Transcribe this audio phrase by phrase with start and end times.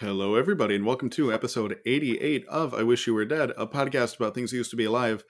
[0.00, 4.14] Hello, everybody, and welcome to episode 88 of I Wish You Were Dead, a podcast
[4.14, 5.24] about things that used to be alive.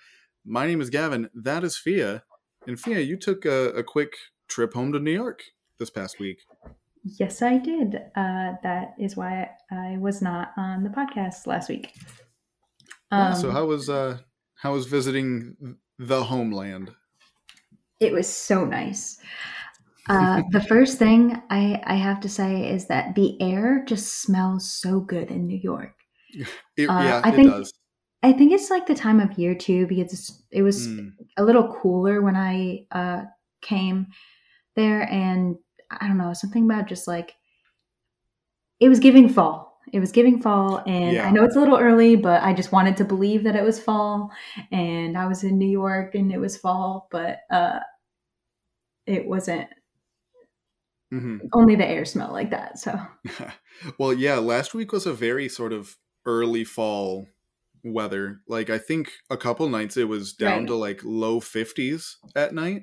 [0.45, 1.31] My name is Gavin.
[1.35, 2.23] That is Fia.
[2.67, 4.13] And Fia, you took a, a quick
[4.47, 5.41] trip home to New York
[5.79, 6.41] this past week.
[7.03, 7.95] Yes, I did.
[8.15, 11.95] Uh, that is why I was not on the podcast last week.
[13.11, 14.19] Um, yeah, so how was uh,
[14.57, 16.91] how was visiting the homeland?
[18.01, 19.19] It was so nice.
[20.09, 24.71] Uh, the first thing I, I have to say is that the air just smells
[24.71, 25.95] so good in New York.
[26.77, 27.73] It, uh, yeah, I think, does.
[28.23, 31.13] I think it's like the time of year too, because it was mm.
[31.37, 33.23] a little cooler when I uh,
[33.63, 34.09] came
[34.77, 35.57] there, and
[35.91, 37.35] I don't know something about just like
[38.81, 39.81] it was giving fall.
[39.91, 41.27] It was giving fall, and yeah.
[41.27, 43.81] I know it's a little early, but I just wanted to believe that it was
[43.81, 44.31] fall.
[44.71, 47.81] And I was in New York, and it was fall, but uh,
[49.07, 49.69] it wasn't
[51.13, 51.39] Mm-hmm.
[51.53, 52.79] Only the air smelled like that.
[52.79, 52.99] So,
[53.99, 57.27] well, yeah, last week was a very sort of early fall
[57.83, 58.41] weather.
[58.47, 60.67] Like, I think a couple nights it was down right.
[60.67, 62.83] to like low 50s at night,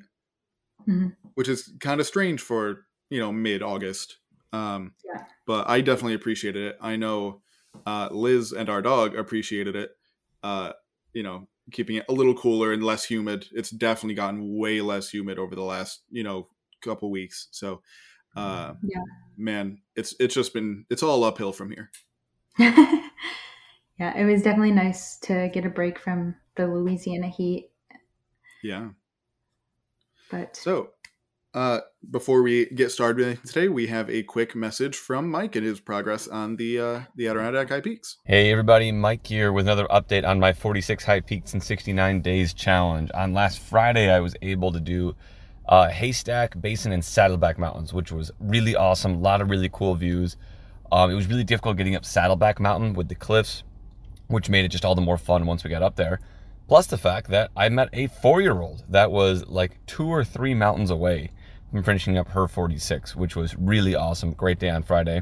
[0.87, 1.09] mm-hmm.
[1.35, 4.17] which is kind of strange for, you know, mid August.
[4.51, 5.23] Um, yeah.
[5.45, 6.77] But I definitely appreciated it.
[6.81, 7.41] I know
[7.85, 9.91] uh, Liz and our dog appreciated it.
[10.41, 10.71] Uh,
[11.13, 13.45] you know, keeping it a little cooler and less humid.
[13.51, 16.47] It's definitely gotten way less humid over the last, you know,
[16.83, 17.47] couple weeks.
[17.51, 17.81] So
[18.35, 19.01] uh, yeah,
[19.37, 21.91] man, it's it's just been it's all uphill from here.
[22.59, 27.71] yeah, it was definitely nice to get a break from the Louisiana heat.
[28.63, 28.89] Yeah.
[30.31, 30.89] But so,
[31.53, 31.79] uh,
[32.11, 36.27] before we get started today, we have a quick message from Mike and his progress
[36.27, 38.17] on the uh, the Adirondack High Peaks.
[38.25, 42.53] Hey everybody, Mike here with another update on my 46 High Peaks in 69 Days
[42.53, 43.09] challenge.
[43.13, 45.15] On last Friday, I was able to do
[45.67, 49.15] uh, Haystack, Basin, and Saddleback Mountains, which was really awesome.
[49.15, 50.37] A lot of really cool views.
[50.91, 53.63] Um, it was really difficult getting up Saddleback Mountain with the cliffs,
[54.27, 56.19] which made it just all the more fun once we got up there.
[56.67, 60.89] Plus the fact that I met a four-year-old that was like two or three mountains
[60.89, 61.31] away
[61.71, 64.31] from finishing up her 46, which was really awesome.
[64.31, 65.21] Great day on Friday.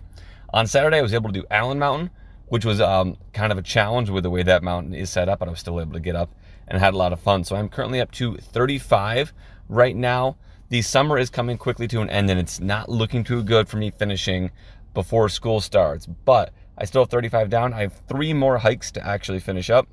[0.54, 2.12] On Saturday, I was able to do Allen Mountain,
[2.48, 5.40] which was um, kind of a challenge with the way that mountain is set up,
[5.40, 6.30] but I was still able to get up
[6.68, 7.44] and had a lot of fun.
[7.44, 9.34] So I'm currently up to 35
[9.70, 10.38] right now.
[10.70, 13.78] The summer is coming quickly to an end, and it's not looking too good for
[13.78, 14.52] me finishing
[14.94, 16.06] before school starts.
[16.06, 17.74] But I still have 35 down.
[17.74, 19.88] I have three more hikes to actually finish up,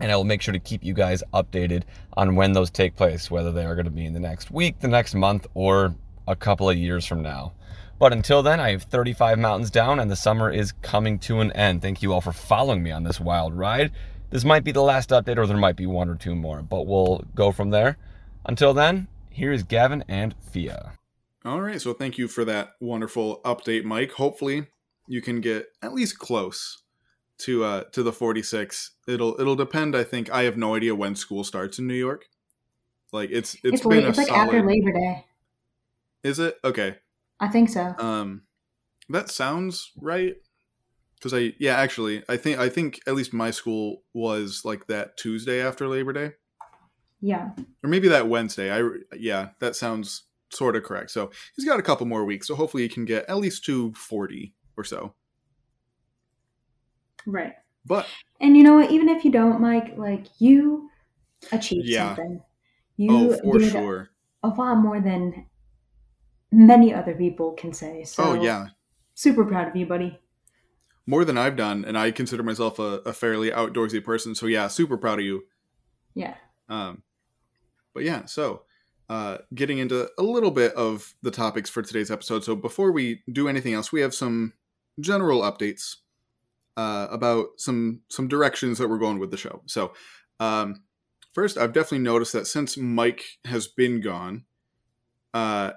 [0.00, 1.82] and I will make sure to keep you guys updated
[2.16, 4.80] on when those take place, whether they are going to be in the next week,
[4.80, 5.94] the next month, or
[6.26, 7.52] a couple of years from now.
[7.98, 11.52] But until then, I have 35 mountains down, and the summer is coming to an
[11.52, 11.80] end.
[11.80, 13.90] Thank you all for following me on this wild ride.
[14.30, 16.86] This might be the last update, or there might be one or two more, but
[16.86, 17.96] we'll go from there.
[18.48, 20.92] Until then, here is Gavin and Fia.
[21.44, 24.12] All right, so thank you for that wonderful update, Mike.
[24.12, 24.68] Hopefully,
[25.08, 26.82] you can get at least close
[27.38, 28.92] to uh to the 46.
[29.08, 29.96] It'll it'll depend.
[29.96, 32.26] I think I have no idea when school starts in New York.
[33.12, 34.46] Like it's it's, it's been late, it's like solid...
[34.46, 35.24] after Labor Day.
[36.22, 36.96] Is it okay?
[37.40, 37.94] I think so.
[37.98, 38.42] Um,
[39.08, 40.34] that sounds right.
[41.16, 45.16] Because I yeah actually I think I think at least my school was like that
[45.16, 46.32] Tuesday after Labor Day.
[47.20, 47.50] Yeah.
[47.82, 48.72] Or maybe that Wednesday.
[48.72, 51.10] I yeah, that sounds sort of correct.
[51.10, 53.92] So he's got a couple more weeks, so hopefully he can get at least to
[53.94, 55.14] forty or so.
[57.26, 57.54] Right.
[57.84, 58.06] But
[58.40, 58.90] and you know what?
[58.90, 60.90] Even if you don't, Mike, like you
[61.52, 62.14] achieved yeah.
[62.14, 62.40] something.
[62.96, 64.10] You oh, for sure.
[64.42, 65.46] A, a lot more than
[66.52, 68.04] many other people can say.
[68.04, 68.68] So oh yeah.
[69.14, 70.18] Super proud of you, buddy.
[71.06, 74.34] More than I've done, and I consider myself a, a fairly outdoorsy person.
[74.34, 75.44] So yeah, super proud of you.
[76.14, 76.34] Yeah.
[76.68, 77.02] Um,
[77.96, 78.60] but yeah, so
[79.08, 82.44] uh, getting into a little bit of the topics for today's episode.
[82.44, 84.52] So before we do anything else, we have some
[85.00, 85.96] general updates
[86.76, 89.62] uh, about some some directions that we're going with the show.
[89.64, 89.94] So
[90.40, 90.82] um,
[91.32, 94.44] first, I've definitely noticed that since Mike has been gone,
[95.32, 95.70] uh,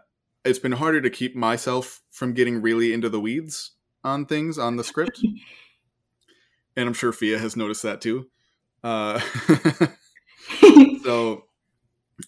[0.43, 3.71] it's been harder to keep myself from getting really into the weeds
[4.03, 5.21] on things on the script.
[6.75, 8.27] and I'm sure Fia has noticed that too.
[8.83, 9.21] Uh,
[11.03, 11.45] so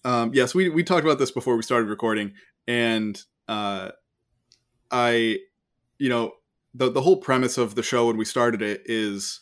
[0.03, 2.33] um, yes, we we talked about this before we started recording,
[2.67, 3.89] and uh,
[4.89, 5.39] I,
[5.97, 6.33] you know,
[6.73, 9.41] the the whole premise of the show when we started it is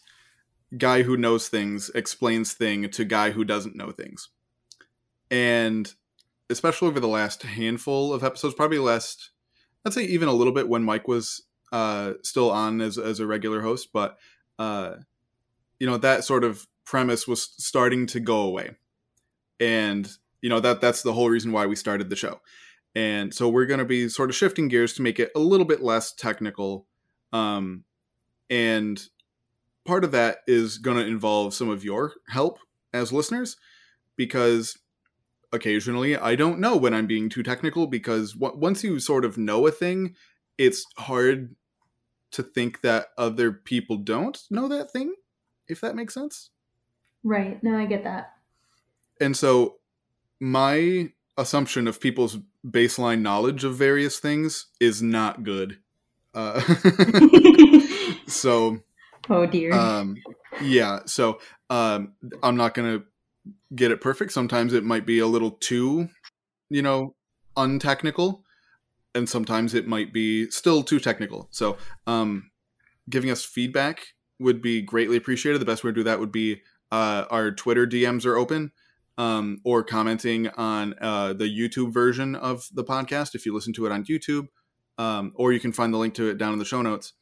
[0.77, 4.29] guy who knows things explains thing to guy who doesn't know things,
[5.31, 5.93] and
[6.49, 9.31] especially over the last handful of episodes, probably last,
[9.85, 13.27] I'd say even a little bit when Mike was uh, still on as as a
[13.27, 14.17] regular host, but
[14.57, 14.95] uh,
[15.79, 18.71] you know that sort of premise was starting to go away,
[19.59, 20.09] and
[20.41, 22.39] you know that that's the whole reason why we started the show
[22.95, 25.65] and so we're going to be sort of shifting gears to make it a little
[25.65, 26.87] bit less technical
[27.33, 27.83] um
[28.49, 29.09] and
[29.85, 32.59] part of that is going to involve some of your help
[32.93, 33.57] as listeners
[34.15, 34.77] because
[35.51, 39.37] occasionally I don't know when I'm being too technical because w- once you sort of
[39.37, 40.15] know a thing,
[40.57, 41.55] it's hard
[42.31, 45.15] to think that other people don't know that thing,
[45.67, 46.51] if that makes sense.
[47.23, 47.61] Right.
[47.63, 48.33] No, I get that.
[49.19, 49.78] And so
[50.39, 52.37] my assumption of people's
[52.67, 55.77] baseline knowledge of various things is not good.
[56.33, 56.61] Uh,
[58.27, 58.79] so
[59.29, 59.73] oh dear.
[59.73, 60.15] um,
[60.61, 61.39] yeah so
[61.71, 62.13] um,
[62.43, 63.01] i'm not gonna
[63.75, 64.31] get it perfect.
[64.31, 66.09] Sometimes it might be a little too
[66.69, 67.15] you know
[67.57, 68.43] untechnical
[69.15, 71.47] and sometimes it might be still too technical.
[71.51, 72.51] So um,
[73.09, 74.01] giving us feedback
[74.39, 75.59] would be greatly appreciated.
[75.59, 78.71] The best way to do that would be uh, our twitter dms are open
[79.19, 83.85] um, or commenting on uh, the youtube version of the podcast if you listen to
[83.85, 84.47] it on youtube
[84.99, 87.13] um, or you can find the link to it down in the show notes.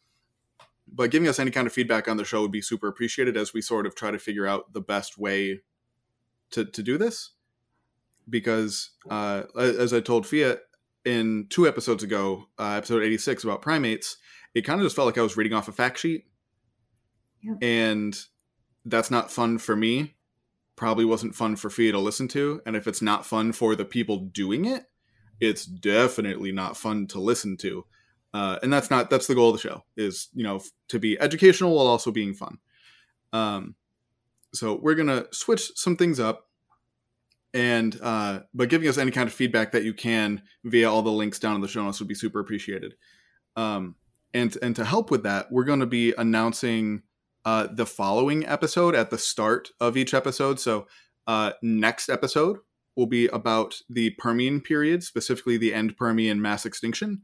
[0.92, 3.54] But giving us any kind of feedback on the show would be super appreciated as
[3.54, 5.62] we sort of try to figure out the best way
[6.52, 7.32] to, to do this.
[8.30, 10.58] Because uh, as i told Fia
[11.06, 14.18] in two episodes ago uh, episode 86 about primates
[14.54, 16.26] it kind of just felt like i was reading off a fact sheet.
[17.42, 17.58] Yep.
[17.62, 18.20] and
[18.84, 20.17] that's not fun for me
[20.78, 23.84] probably wasn't fun for Fia to listen to and if it's not fun for the
[23.84, 24.86] people doing it
[25.40, 27.86] it's definitely not fun to listen to.
[28.34, 31.20] Uh, and that's not that's the goal of the show is you know to be
[31.20, 32.58] educational while also being fun.
[33.34, 33.76] Um,
[34.54, 36.48] so we're gonna switch some things up
[37.54, 41.12] and uh, but giving us any kind of feedback that you can via all the
[41.12, 42.96] links down in the show notes would be super appreciated.
[43.56, 43.96] Um,
[44.34, 47.04] and and to help with that we're going to be announcing
[47.48, 50.60] uh, the following episode at the start of each episode.
[50.60, 50.86] So
[51.28, 52.58] uh, next episode
[52.98, 57.22] will be about the permian period specifically the end permian mass extinction.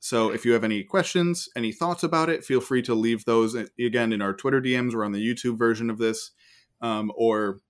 [0.00, 3.54] So if you have any questions, any thoughts about it, feel free to leave those
[3.54, 6.32] uh, again in our Twitter DMs or on the YouTube version of this,
[6.80, 7.60] um, or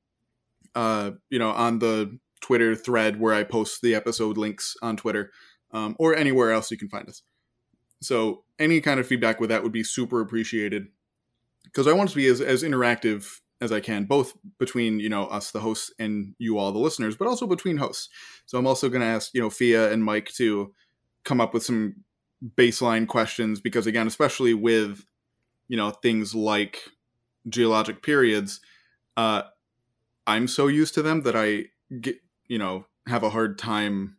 [0.75, 5.31] uh, you know on the Twitter thread where I post the episode links on Twitter,
[5.73, 7.21] um, or anywhere else you can find us.
[8.01, 10.87] So any kind of feedback with that would be super appreciated
[11.65, 15.27] because I want to be as, as interactive as I can, both between you know
[15.27, 18.09] us, the hosts, and you all, the listeners, but also between hosts.
[18.47, 20.75] So I'm also going to ask you know Fia and Mike to
[21.25, 21.97] come up with some
[22.57, 25.05] baseline questions because again especially with
[25.69, 26.83] you know things like
[27.49, 28.61] geologic periods
[29.17, 29.43] uh
[30.27, 31.65] i'm so used to them that i
[32.01, 32.17] get
[32.49, 34.17] you know have a hard time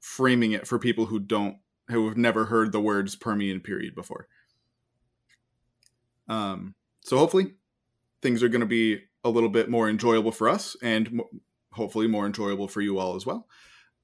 [0.00, 4.26] framing it for people who don't who have never heard the words permian period before
[6.30, 7.52] um so hopefully
[8.22, 11.20] things are going to be a little bit more enjoyable for us and
[11.72, 13.46] hopefully more enjoyable for you all as well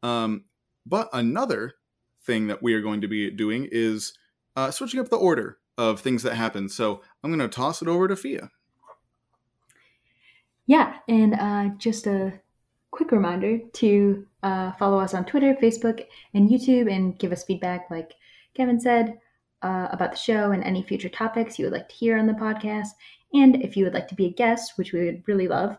[0.03, 0.45] um
[0.85, 1.75] but another
[2.27, 4.13] thing that we are going to be doing is
[4.57, 6.69] uh, switching up the order of things that happen.
[6.69, 8.51] So I'm going to toss it over to Fia.
[10.67, 12.33] Yeah, and uh, just a
[12.91, 17.89] quick reminder to uh, follow us on Twitter, Facebook, and YouTube and give us feedback,
[17.91, 18.15] like
[18.55, 19.19] Gavin said,
[19.63, 22.33] uh, about the show and any future topics you would like to hear on the
[22.33, 22.89] podcast.
[23.33, 25.77] And if you would like to be a guest, which we would really love,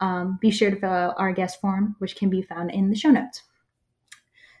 [0.00, 2.96] um, be sure to fill out our guest form, which can be found in the
[2.96, 3.42] show notes.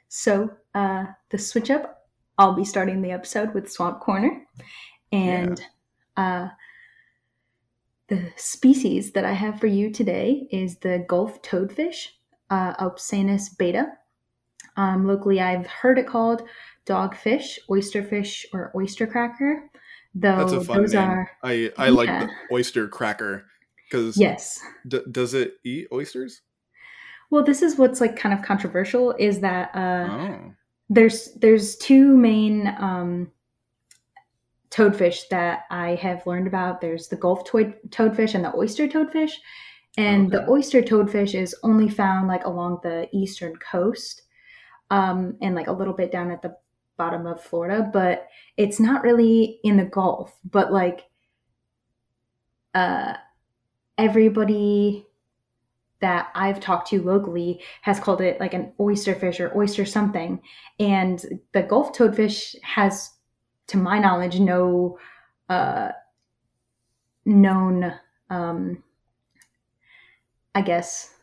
[0.08, 2.08] So, uh, the switch up,
[2.38, 4.44] I'll be starting the episode with Swamp Corner.
[5.12, 5.60] And
[6.16, 6.48] uh,
[8.08, 12.08] the species that I have for you today is the Gulf toadfish,
[12.50, 13.92] uh, Opsanus beta.
[14.76, 16.42] Um, locally, I've heard it called
[16.90, 19.70] dogfish, oysterfish, or oyster cracker.
[20.14, 21.08] Though That's a fun those name.
[21.08, 23.46] are I, I like the oyster cracker
[23.84, 24.60] because yes.
[24.88, 26.42] d- does it eat oysters?
[27.30, 30.52] Well, this is what's like kind of controversial is that uh, oh.
[30.88, 33.30] there's there's two main um,
[34.70, 36.80] toadfish that I have learned about.
[36.80, 39.32] There's the Gulf toad, toadfish and the oyster toadfish.
[39.96, 44.22] And the oyster toadfish is only found like along the eastern coast
[44.90, 46.56] um, and like a little bit down at the
[47.00, 48.28] bottom of Florida, but
[48.58, 50.36] it's not really in the Gulf.
[50.44, 51.08] But like
[52.74, 53.14] uh,
[53.96, 55.06] everybody
[56.00, 60.42] that I've talked to locally has called it like an oyster fish or oyster something.
[60.78, 63.10] And the Gulf toadfish has,
[63.68, 64.98] to my knowledge, no
[65.48, 65.92] uh,
[67.24, 67.94] known,
[68.28, 68.82] um,
[70.54, 71.14] I guess,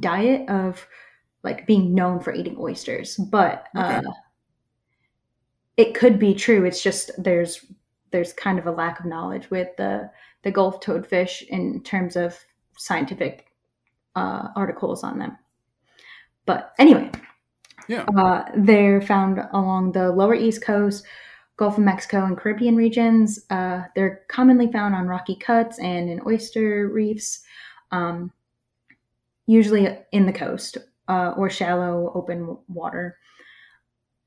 [0.00, 0.86] diet of
[1.42, 3.16] like being known for eating oysters.
[3.16, 4.08] But uh, Okay.
[5.76, 6.64] It could be true.
[6.64, 7.64] It's just there's
[8.10, 10.10] there's kind of a lack of knowledge with the
[10.42, 12.38] the Gulf toadfish in terms of
[12.76, 13.46] scientific
[14.14, 15.36] uh, articles on them.
[16.46, 17.10] But anyway,
[17.88, 18.04] Yeah.
[18.16, 21.04] uh, they're found along the lower east coast,
[21.56, 23.44] Gulf of Mexico and Caribbean regions.
[23.48, 27.42] Uh, they're commonly found on rocky cuts and in oyster reefs,
[27.90, 28.30] um,
[29.46, 30.78] usually in the coast
[31.08, 33.16] uh, or shallow open water.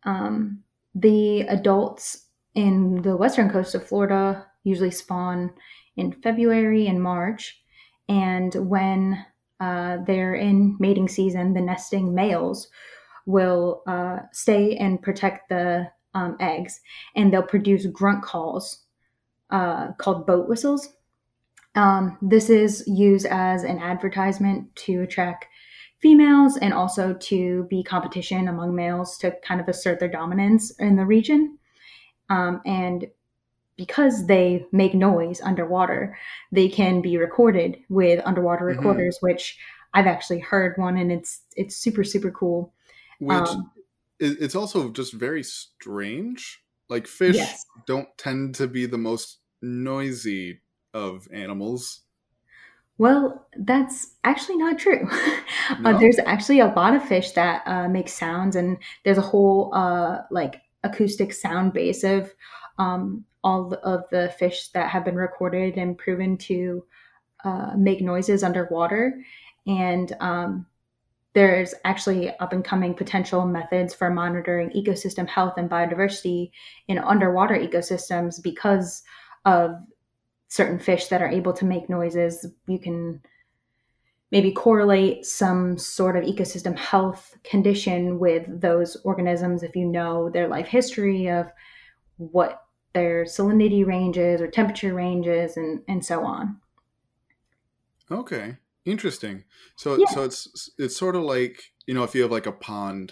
[0.04, 0.64] Um,
[1.00, 2.26] the adults
[2.56, 5.54] in the western coast of Florida usually spawn
[5.96, 7.62] in February and March.
[8.10, 9.26] And when
[9.60, 12.68] uh, they're in mating season, the nesting males
[13.26, 16.80] will uh, stay and protect the um, eggs,
[17.16, 18.86] and they'll produce grunt calls
[19.52, 20.90] uh, called boat whistles.
[21.76, 25.46] Um, this is used as an advertisement to attract
[26.00, 30.96] females and also to be competition among males to kind of assert their dominance in
[30.96, 31.58] the region.
[32.30, 33.08] Um, and
[33.78, 36.18] because they make noise underwater,
[36.52, 38.78] they can be recorded with underwater mm-hmm.
[38.78, 39.58] recorders, which
[39.94, 42.74] I've actually heard one, and it's it's super super cool.
[43.20, 43.72] Which um,
[44.20, 46.62] it's also just very strange.
[46.90, 47.66] Like fish yes.
[47.86, 50.62] don't tend to be the most noisy
[50.94, 52.02] of animals.
[52.98, 55.10] Well, that's actually not true.
[55.70, 55.90] Uh, no?
[55.90, 59.70] uh, there's actually a lot of fish that uh, make sounds, and there's a whole
[59.74, 62.34] uh, like acoustic sound base of
[62.78, 66.86] um, all of the fish that have been recorded and proven to
[67.44, 69.22] uh, make noises underwater.
[69.66, 70.66] And um,
[71.34, 76.52] there's actually up and coming potential methods for monitoring ecosystem health and biodiversity
[76.88, 79.04] in underwater ecosystems because
[79.46, 79.76] of
[80.48, 82.46] certain fish that are able to make noises.
[82.68, 83.22] You can
[84.32, 90.48] maybe correlate some sort of ecosystem health condition with those organisms if you know their
[90.48, 91.52] life history of
[92.18, 92.64] what
[92.94, 96.60] their salinity ranges or temperature ranges and, and so on.
[98.10, 98.58] Okay.
[98.86, 99.44] Interesting.
[99.76, 100.06] So yeah.
[100.08, 103.12] so it's it's sort of like you know if you have like a pond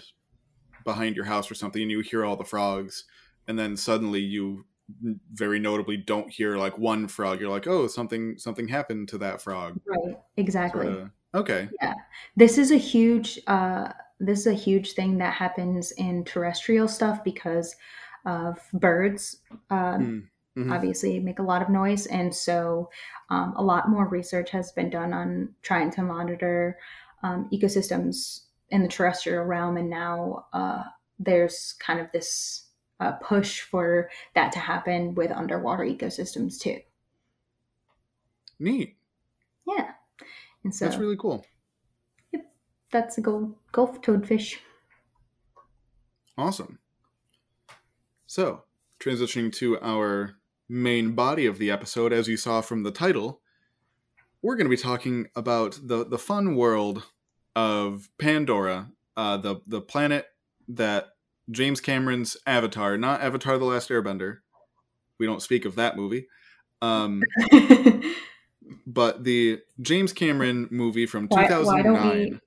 [0.84, 3.04] behind your house or something and you hear all the frogs
[3.46, 4.64] and then suddenly you
[5.32, 9.40] very notably don't hear like one frog you're like oh something something happened to that
[9.40, 11.94] frog right exactly sort of, okay yeah
[12.36, 13.88] this is a huge uh
[14.20, 17.74] this is a huge thing that happens in terrestrial stuff because
[18.24, 19.40] of birds
[19.70, 20.22] um, mm
[20.56, 20.72] mm-hmm.
[20.72, 22.06] obviously make a lot of noise.
[22.06, 22.90] And so
[23.30, 26.78] um, a lot more research has been done on trying to monitor
[27.22, 29.76] um, ecosystems in the terrestrial realm.
[29.76, 30.84] And now uh,
[31.18, 32.65] there's kind of this
[33.00, 36.80] uh, push for that to happen with underwater ecosystems too.
[38.58, 38.96] Neat.
[39.66, 39.90] Yeah.
[40.64, 41.44] And so that's really cool.
[42.32, 42.46] Yep.
[42.90, 44.56] That's a Gulf, Gulf toadfish.
[46.38, 46.78] Awesome.
[48.26, 48.64] So,
[49.00, 50.36] transitioning to our
[50.68, 53.40] main body of the episode, as you saw from the title,
[54.42, 57.04] we're going to be talking about the the fun world
[57.54, 60.26] of Pandora, uh, the the planet
[60.68, 61.08] that
[61.50, 64.38] James Cameron's Avatar, not Avatar: The Last Airbender.
[65.18, 66.26] We don't speak of that movie.
[66.82, 67.22] Um,
[68.86, 71.92] but the James Cameron movie from 2009.
[71.92, 72.40] Why, why we...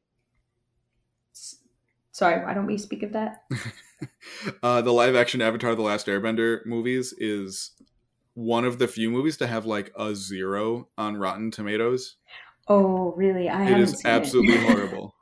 [2.11, 3.43] Sorry, why don't we speak of that?
[4.63, 7.71] uh, the live action Avatar: The Last Airbender movies is
[8.33, 12.15] one of the few movies to have like a zero on Rotten Tomatoes.
[12.67, 13.49] Oh, really?
[13.49, 14.61] I it is absolutely it.
[14.69, 15.15] horrible.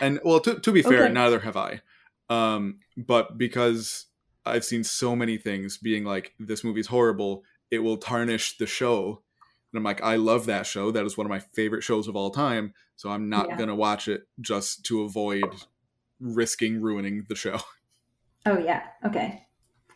[0.00, 1.12] And well, to, to be fair, okay.
[1.12, 1.80] neither have I.
[2.28, 4.06] Um, but because
[4.46, 9.22] I've seen so many things being like, this movie's horrible, it will tarnish the show.
[9.72, 10.90] And I'm like, I love that show.
[10.90, 12.74] That is one of my favorite shows of all time.
[12.96, 13.56] So I'm not yeah.
[13.56, 15.44] going to watch it just to avoid
[16.20, 17.60] risking ruining the show.
[18.46, 18.82] Oh, yeah.
[19.06, 19.46] Okay.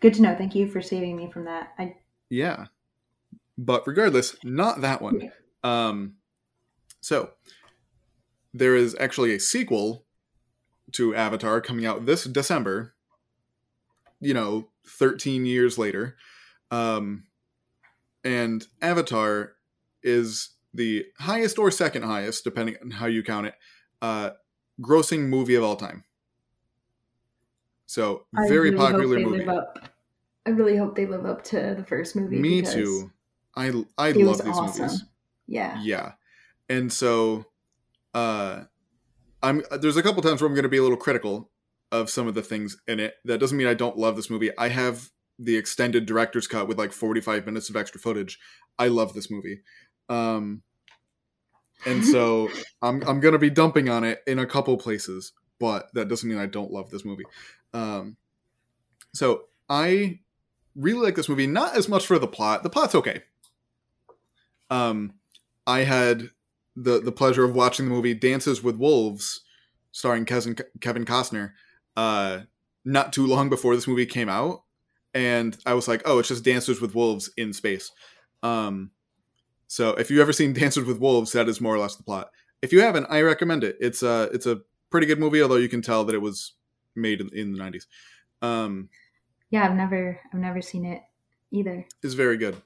[0.01, 0.35] Good to know.
[0.35, 1.75] Thank you for saving me from that.
[1.79, 1.97] I
[2.31, 2.69] yeah.
[3.59, 5.33] But regardless, not that one.
[5.63, 6.15] Um,
[7.03, 7.33] so
[8.55, 10.07] there is actually a sequel
[10.93, 12.95] to Avatar coming out this December.
[14.21, 16.17] You know, 13 years later.
[16.71, 17.25] Um,
[18.25, 19.53] and Avatar
[20.03, 23.55] is the highest or second highest, depending on how you count it,
[24.03, 24.31] uh,
[24.81, 26.05] grossing movie of all time.
[27.87, 29.47] So very really popular movie.
[30.47, 32.39] I really hope they live up to the first movie.
[32.39, 33.11] Me too.
[33.57, 34.87] I I love these awesome.
[34.87, 35.05] movies.
[35.47, 35.81] Yeah.
[35.83, 36.13] Yeah.
[36.69, 37.47] And so
[38.15, 38.65] uh
[39.43, 41.51] I'm there's a couple times where I'm going to be a little critical
[41.91, 43.15] of some of the things in it.
[43.25, 44.51] That doesn't mean I don't love this movie.
[44.59, 48.39] I have the extended director's cut with like 45 minutes of extra footage.
[48.79, 49.61] I love this movie.
[50.09, 50.63] Um
[51.87, 52.51] and so
[52.83, 56.29] I'm I'm going to be dumping on it in a couple places, but that doesn't
[56.29, 57.25] mean I don't love this movie.
[57.73, 58.17] Um
[59.15, 60.21] so I
[60.79, 62.63] really like this movie, not as much for the plot.
[62.63, 63.23] The plot's okay.
[64.71, 65.15] Um,
[65.67, 66.31] I had
[66.83, 69.41] the the pleasure of watching the movie Dances with Wolves,
[69.93, 71.53] starring Kevin Kevin Costner,
[71.97, 72.41] uh,
[72.85, 74.63] not too long before this movie came out,
[75.13, 77.91] and I was like, oh, it's just Dances with Wolves in space.
[78.43, 78.93] Um,
[79.67, 82.31] so if you've ever seen Dances with Wolves, that is more or less the plot.
[82.63, 83.77] If you haven't, I recommend it.
[83.81, 86.55] It's a it's a pretty good movie, although you can tell that it was
[86.95, 87.87] made in, the nineties.
[88.41, 88.89] Um,
[89.51, 91.03] yeah, I've never I've never seen it
[91.51, 91.87] either.
[92.03, 92.57] It's very good,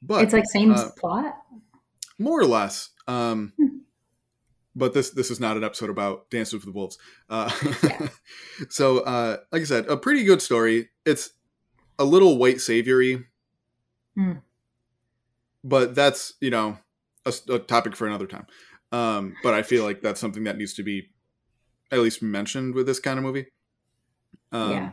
[0.00, 1.36] but it's like same uh, plot,
[2.18, 2.90] more or less.
[3.08, 3.78] Um, hmm.
[4.74, 6.98] but this this is not an episode about Dances with the Wolves.
[7.28, 7.50] Uh,
[7.82, 8.08] yeah.
[8.68, 10.88] so, uh, like I said, a pretty good story.
[11.04, 11.30] It's
[11.98, 13.24] a little white saviory,
[14.18, 14.42] mm.
[15.64, 16.78] but that's you know
[17.24, 18.46] a, a, topic for another time.
[18.92, 21.10] Um, but I feel like that's something that needs to be
[21.90, 23.46] at least mentioned with this kind of movie.
[24.52, 24.92] Um, yeah.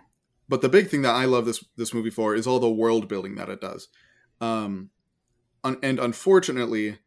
[0.49, 3.07] But the big thing that I love this this movie for is all the world
[3.07, 3.87] building that it does.
[4.41, 4.89] Um,
[5.63, 6.99] un- and unfortunately,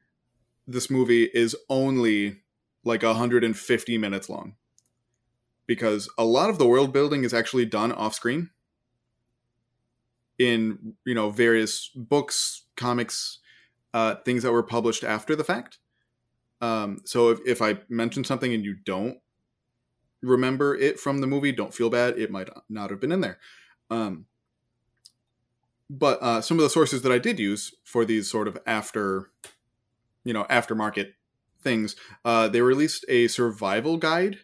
[0.67, 2.43] this movie is only
[2.85, 4.55] like 150 minutes long.
[5.67, 8.51] Because a lot of the world building is actually done off screen
[10.39, 13.39] in you know various books comics
[13.95, 15.79] uh, things that were published after the fact.
[16.61, 19.19] Um, so if, if i mention something and you don't
[20.23, 23.39] remember it from the movie don't feel bad it might not have been in there.
[23.91, 24.27] Um,
[25.89, 29.31] but uh, some of the sources that i did use for these sort of after
[30.27, 31.13] you know aftermarket
[31.63, 34.39] things uh, they released a survival guide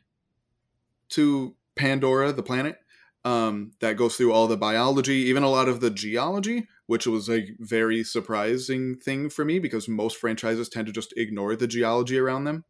[1.08, 2.78] to pandora the planet
[3.24, 7.30] um, that goes through all the biology, even a lot of the geology, which was
[7.30, 12.18] a very surprising thing for me because most franchises tend to just ignore the geology
[12.18, 12.64] around them.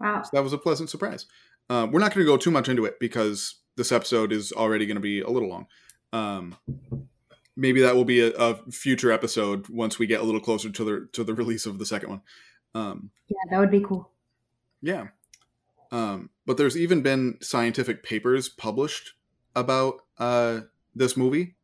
[0.00, 0.22] Wow.
[0.22, 1.26] So that was a pleasant surprise.
[1.70, 4.84] Um, we're not going to go too much into it because this episode is already
[4.84, 5.66] going to be a little long.
[6.12, 6.56] Um,
[7.56, 10.84] maybe that will be a, a, future episode once we get a little closer to
[10.84, 12.22] the to the release of the second one.
[12.74, 14.10] Um, yeah, that would be cool.
[14.82, 15.08] Yeah.
[15.92, 19.12] Um, but there's even been scientific papers published
[19.54, 20.62] about uh,
[20.94, 21.54] this movie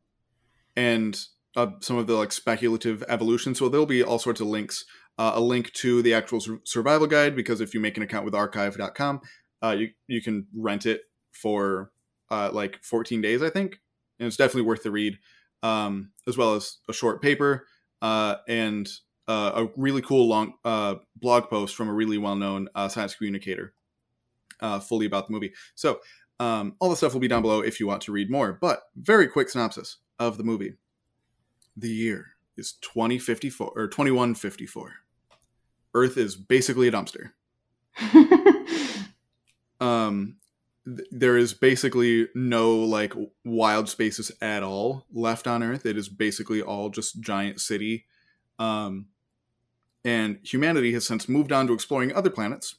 [0.75, 1.19] and
[1.55, 3.53] uh, some of the like speculative evolution.
[3.55, 4.85] So there'll be all sorts of links.
[5.17, 8.33] Uh, a link to the actual survival guide because if you make an account with
[8.33, 9.21] archive.com,
[9.61, 11.01] uh, you you can rent it
[11.31, 11.91] for
[12.31, 13.79] uh, like 14 days, I think,
[14.19, 15.19] and it's definitely worth the read.
[15.63, 17.67] Um, as well as a short paper
[18.01, 18.89] uh, and
[19.27, 23.73] uh, a really cool long uh, blog post from a really well-known uh, science communicator
[24.59, 25.53] uh, fully about the movie.
[25.75, 25.99] So
[26.39, 28.57] um, all the stuff will be down below if you want to read more.
[28.59, 30.73] But very quick synopsis of the movie.
[31.77, 34.93] The year is 2054 or 2154.
[35.93, 37.31] Earth is basically a dumpster.
[39.79, 40.37] um,
[40.85, 43.13] th- there is basically no like
[43.43, 45.85] wild spaces at all left on Earth.
[45.85, 48.05] It is basically all just giant city.
[48.59, 49.07] Um,
[50.03, 52.75] and humanity has since moved on to exploring other planets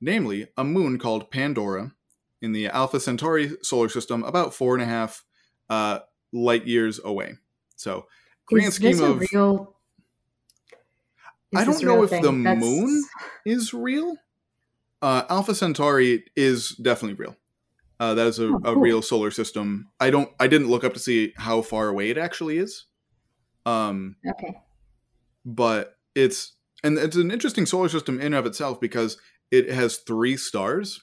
[0.00, 1.92] namely a moon called Pandora
[2.40, 5.24] in the Alpha Centauri solar system, about four and a half
[5.68, 6.00] uh,
[6.32, 7.34] light years away.
[7.76, 8.06] So,
[8.46, 9.76] grand is scheme of real.
[11.54, 12.22] I don't know if thing?
[12.22, 12.60] the That's...
[12.60, 13.04] moon
[13.44, 14.16] is real.
[15.02, 17.36] Uh, Alpha Centauri is definitely real.
[18.00, 18.72] Uh, that is a, oh, cool.
[18.72, 19.88] a, real solar system.
[20.00, 20.30] I don't.
[20.40, 22.86] I didn't look up to see how far away it actually is.
[23.66, 24.56] Um, okay.
[25.44, 29.18] But it's and it's an interesting solar system in and of itself because
[29.50, 31.02] it has three stars.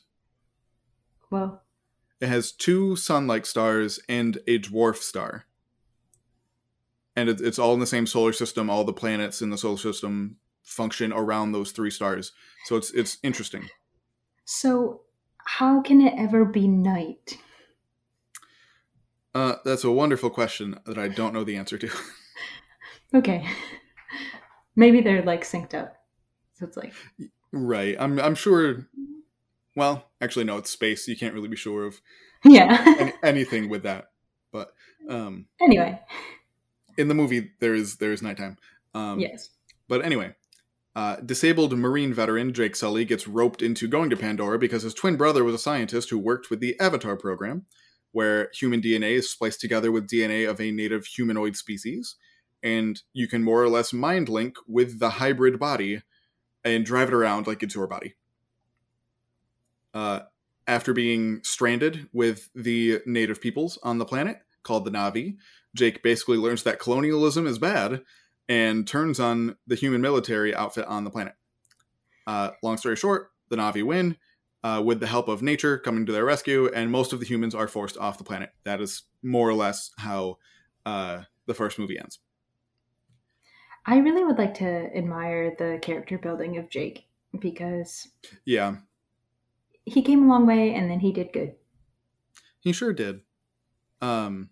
[1.30, 1.62] Well,
[2.20, 5.46] it has two sun-like stars and a dwarf star,
[7.16, 8.72] and it, it's all in the same solar system.
[8.72, 12.32] All the planets in the solar system function around those three stars,
[12.66, 13.70] so it's it's interesting.
[14.46, 15.02] So,
[15.48, 17.38] how can it ever be night?
[19.34, 21.90] Uh, that's a wonderful question that I don't know the answer to.
[23.14, 23.48] okay,
[24.76, 25.96] maybe they're like synced up,
[26.54, 26.94] so it's like
[27.54, 27.96] Right.
[27.98, 28.88] I'm I'm sure
[29.76, 31.08] well, actually no, it's space.
[31.08, 32.02] You can't really be sure of
[32.44, 34.10] yeah any, anything with that.
[34.52, 34.74] But
[35.10, 36.00] um anyway,
[36.98, 38.58] in the movie there is there is nighttime.
[38.94, 39.50] Um Yes.
[39.88, 40.36] But anyway,
[40.98, 45.16] uh, disabled Marine veteran Jake Sully gets roped into going to Pandora because his twin
[45.16, 47.68] brother was a scientist who worked with the Avatar program,
[48.14, 52.16] where human DNA is spliced together with DNA of a native humanoid species,
[52.64, 56.02] and you can more or less mind link with the hybrid body
[56.66, 58.16] and drive it around like it's your body.
[59.94, 60.22] Uh,
[60.66, 65.38] after being stranded with the native peoples on the planet called the Na'vi,
[65.76, 68.02] Jake basically learns that colonialism is bad
[68.50, 71.34] and turns on the human military outfit on the planet.
[72.26, 74.18] Uh, long story short, the Na'vi win
[74.64, 77.56] uh, with the help of nature coming to their rescue, and most of the humans
[77.56, 78.52] are forced off the planet.
[78.64, 80.38] That is more or less how
[80.86, 82.20] uh, the first movie ends.
[83.86, 87.08] I really would like to admire the character building of Jake
[87.40, 88.10] because
[88.44, 88.76] yeah,
[89.86, 91.56] he came a long way and then he did good.
[92.60, 93.22] He sure did.
[94.02, 94.50] Um,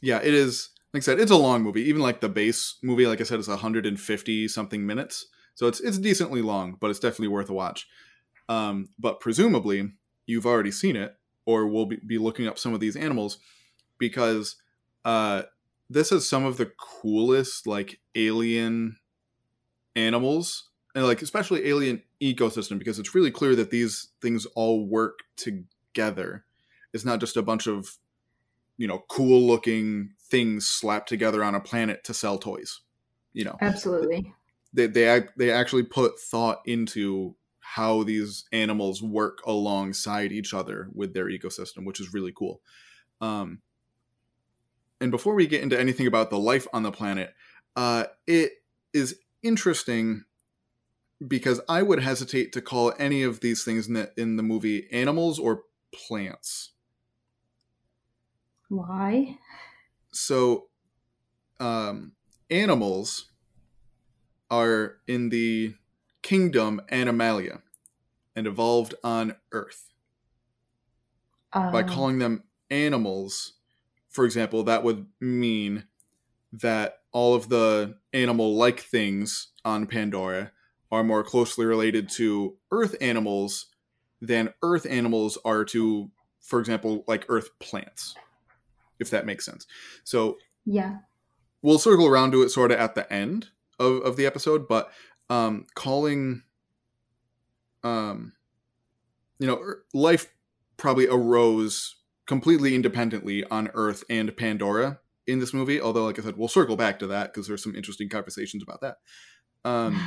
[0.00, 0.70] yeah, it is.
[0.92, 1.82] Like I said, it's a long movie.
[1.82, 5.98] Even like the base movie, like I said, is 150 something minutes, so it's it's
[5.98, 7.86] decently long, but it's definitely worth a watch.
[8.48, 9.92] Um, but presumably,
[10.26, 13.38] you've already seen it, or will be, be looking up some of these animals
[13.98, 14.56] because
[15.04, 15.42] uh,
[15.88, 18.96] this is some of the coolest like alien
[19.94, 25.20] animals and like especially alien ecosystem because it's really clear that these things all work
[25.36, 26.44] together
[26.92, 27.98] it's not just a bunch of
[28.76, 32.80] you know cool looking things slapped together on a planet to sell toys
[33.32, 33.56] you know.
[33.60, 34.32] Absolutely.
[34.72, 41.14] They they, they actually put thought into how these animals work alongside each other with
[41.14, 42.60] their ecosystem which is really cool.
[43.20, 43.60] Um
[45.00, 47.34] and before we get into anything about the life on the planet
[47.76, 48.52] uh it
[48.92, 50.24] is interesting
[51.26, 54.88] because I would hesitate to call any of these things in the, in the movie
[54.90, 55.62] animals or
[55.94, 56.71] plants.
[58.72, 59.38] Why?
[60.12, 60.68] So,
[61.60, 62.12] um,
[62.48, 63.26] animals
[64.50, 65.74] are in the
[66.22, 67.60] kingdom Animalia
[68.34, 69.92] and evolved on Earth.
[71.52, 73.58] By Um, calling them animals,
[74.08, 75.86] for example, that would mean
[76.50, 80.50] that all of the animal like things on Pandora
[80.90, 83.66] are more closely related to Earth animals
[84.22, 88.14] than Earth animals are to, for example, like Earth plants,
[89.02, 89.66] if that makes sense.
[90.04, 90.98] So yeah.
[91.60, 94.90] we'll circle around to it sort of at the end of, of the episode, but
[95.28, 96.42] um, calling,
[97.82, 98.32] um,
[99.38, 100.32] you know, er- life
[100.76, 105.80] probably arose completely independently on Earth and Pandora in this movie.
[105.80, 108.80] Although, like I said, we'll circle back to that because there's some interesting conversations about
[108.80, 108.96] that.
[109.64, 110.00] Um,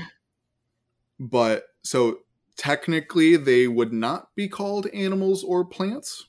[1.19, 2.19] but so
[2.57, 6.27] technically, they would not be called animals or plants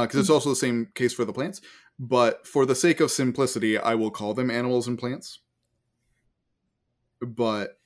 [0.00, 1.60] because it's also the same case for the plants.
[1.98, 5.40] But for the sake of simplicity, I will call them animals and plants.
[7.20, 7.78] But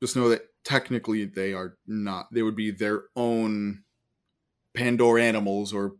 [0.00, 2.32] just know that technically they are not.
[2.32, 3.82] They would be their own
[4.74, 5.96] Pandora animals or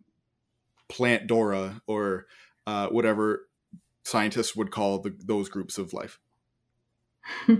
[0.88, 2.26] Plant Dora or
[2.66, 3.48] uh, whatever
[4.04, 6.18] scientists would call the, those groups of life.
[7.48, 7.58] All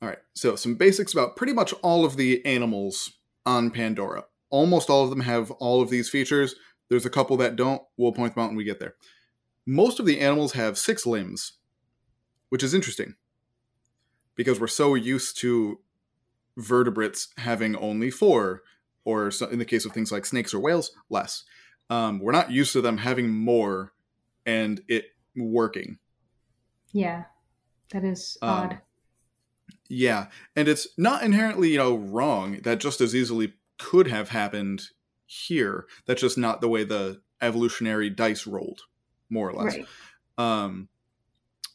[0.00, 3.12] right, so some basics about pretty much all of the animals
[3.44, 4.24] on Pandora.
[4.52, 6.54] Almost all of them have all of these features.
[6.88, 7.82] There's a couple that don't.
[7.96, 8.94] We'll point them out when we get there.
[9.66, 11.54] Most of the animals have six limbs,
[12.50, 13.14] which is interesting
[14.36, 15.80] because we're so used to
[16.56, 18.62] vertebrates having only four,
[19.04, 21.44] or in the case of things like snakes or whales, less.
[21.90, 23.92] Um, we're not used to them having more
[24.46, 25.98] and it working.
[26.92, 27.24] yeah.
[27.90, 28.80] That is Um, odd.
[29.88, 32.60] Yeah, and it's not inherently, you know, wrong.
[32.62, 34.82] That just as easily could have happened
[35.26, 35.86] here.
[36.06, 38.82] That's just not the way the evolutionary dice rolled,
[39.28, 39.76] more or less.
[39.76, 39.86] Right.
[40.38, 40.88] Um,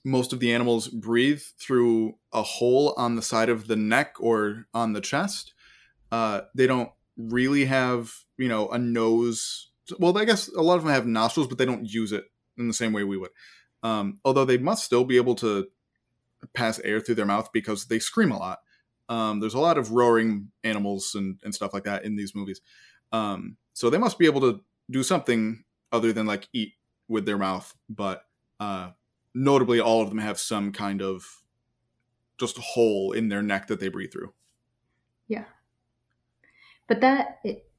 [0.05, 4.67] most of the animals breathe through a hole on the side of the neck or
[4.73, 5.53] on the chest.
[6.11, 9.69] Uh, they don't really have, you know, a nose.
[9.99, 12.25] Well, I guess a lot of them have nostrils, but they don't use it
[12.57, 13.31] in the same way we would.
[13.83, 15.67] Um, although they must still be able to
[16.53, 18.59] pass air through their mouth because they scream a lot.
[19.09, 22.61] Um, there's a lot of roaring animals and, and stuff like that in these movies.
[23.11, 26.73] Um, so they must be able to do something other than like eat
[27.07, 27.73] with their mouth.
[27.89, 28.23] But
[28.59, 28.91] uh,
[29.33, 31.25] notably, all of them have some kind of
[32.37, 34.33] just hole in their neck that they breathe through.
[35.27, 35.45] Yeah.
[36.87, 37.69] But that it,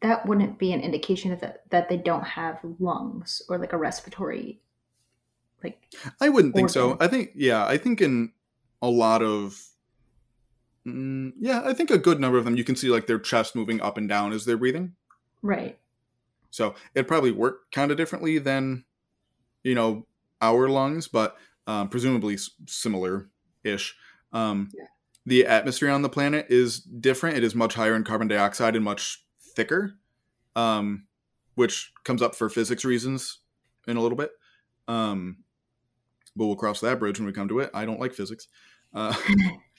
[0.00, 3.76] that wouldn't be an indication of that that they don't have lungs or like a
[3.76, 4.60] respiratory
[5.62, 5.80] like
[6.20, 6.96] I wouldn't think so.
[7.00, 8.32] I think, yeah, I think in
[8.80, 9.60] a lot of,
[10.86, 13.54] mm, yeah, I think a good number of them, you can see like their chest
[13.54, 14.94] moving up and down as they're breathing.
[15.42, 15.78] right.
[16.50, 18.84] So it probably work kind of differently than,
[19.64, 20.06] you know,
[20.42, 23.30] our lungs, but um, presumably similar
[23.64, 23.96] ish.
[24.32, 24.84] Um, Yeah.
[25.24, 27.36] The atmosphere on the planet is different.
[27.36, 29.94] It is much higher in carbon dioxide and much thicker,
[30.56, 31.06] um,
[31.54, 33.38] which comes up for physics reasons
[33.86, 34.32] in a little bit.
[34.88, 35.38] Um,
[36.34, 37.70] but we'll cross that bridge when we come to it.
[37.72, 38.48] I don't like physics.
[38.92, 39.14] Uh,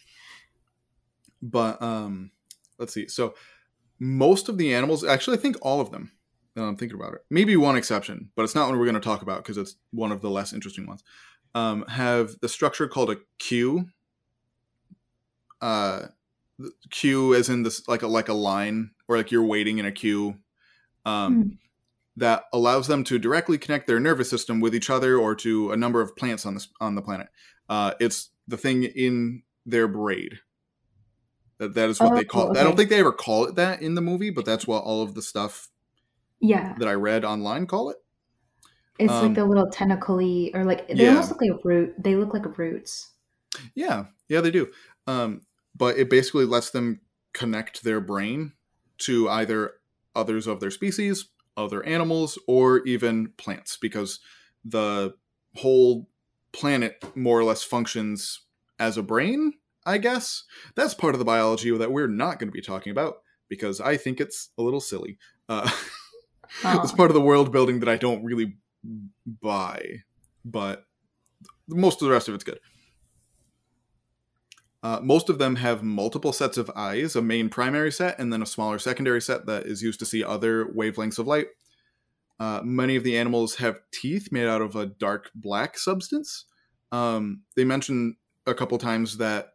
[1.43, 2.31] but um,
[2.79, 3.07] let's see.
[3.07, 3.35] So
[3.99, 6.11] most of the animals, actually, I think all of them,
[6.55, 9.01] now I'm thinking about it, maybe one exception, but it's not one we're going to
[9.01, 11.03] talk about because it's one of the less interesting ones,
[11.53, 13.89] um, have the structure called a queue.
[15.61, 16.07] Uh,
[16.91, 19.91] queue as in this like a like a line or like you're waiting in a
[19.91, 20.35] queue
[21.05, 21.49] um, Hmm.
[22.17, 25.77] that allows them to directly connect their nervous system with each other or to a
[25.77, 27.27] number of plants on this on the planet.
[27.69, 30.39] Uh, it's the thing in their braid.
[31.63, 32.57] That that is what they Oh, call.
[32.57, 35.01] I don't think they ever call it that in the movie, but that's what all
[35.01, 35.69] of the stuff
[36.41, 36.75] Yeah.
[36.77, 37.97] that I read online call it.
[38.99, 41.09] It's Um, like the little tentacly or like they yeah.
[41.09, 41.95] almost look like root.
[41.97, 43.11] They look like roots.
[43.75, 44.71] Yeah, yeah, they do.
[45.07, 45.41] Um,
[45.75, 46.99] but it basically lets them
[47.33, 48.53] connect their brain
[48.99, 49.75] to either
[50.15, 54.19] others of their species, other animals, or even plants, because
[54.65, 55.15] the
[55.55, 56.09] whole
[56.51, 58.41] planet more or less functions
[58.79, 59.53] as a brain.
[59.85, 60.43] I guess
[60.75, 63.15] that's part of the biology that we're not going to be talking about
[63.49, 65.17] because I think it's a little silly.
[65.49, 65.69] Uh,
[66.63, 66.95] it's Oh.
[66.95, 68.57] part of the world building that I don't really
[69.41, 70.03] buy,
[70.45, 70.85] but
[71.67, 72.59] most of the rest of it's good.
[74.81, 78.41] Uh, most of them have multiple sets of eyes, a main primary set, and then
[78.41, 81.47] a smaller secondary set that is used to see other wavelengths of light.
[82.37, 86.45] Uh, many of the animals have teeth made out of a dark black substance.
[86.91, 89.52] Um, they mention a couple times that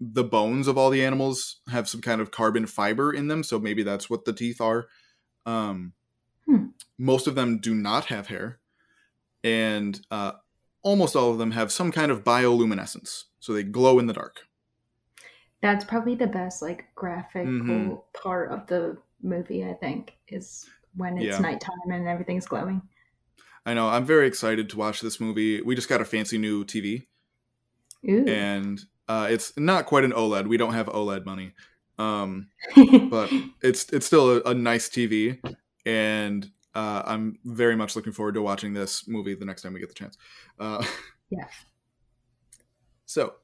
[0.00, 3.58] the bones of all the animals have some kind of carbon fiber in them, so
[3.58, 4.88] maybe that's what the teeth are.
[5.46, 5.94] Um,
[6.46, 6.66] Hmm.
[6.98, 8.60] Most of them do not have hair,
[9.44, 10.32] and uh,
[10.82, 14.46] almost all of them have some kind of bioluminescence, so they glow in the dark.
[15.60, 18.02] That's probably the best like graphical Mhm.
[18.22, 21.38] part of the movie, I think, is when it's Yeah.
[21.40, 22.82] nighttime and everything's glowing.
[23.64, 23.88] I know.
[23.88, 25.60] I'm very excited to watch this movie.
[25.60, 27.08] We just got a fancy new TV,
[28.08, 28.24] Ooh.
[28.28, 30.46] and uh, it's not quite an OLED.
[30.46, 31.52] We don't have OLED money,
[31.98, 32.48] um,
[33.10, 33.30] but
[33.62, 35.38] it's it's still a, a nice TV,
[35.84, 39.80] and uh, I'm very much looking forward to watching this movie the next time we
[39.80, 40.16] get the chance.
[40.58, 40.84] Uh,
[41.30, 41.46] Yeah.
[43.08, 43.34] So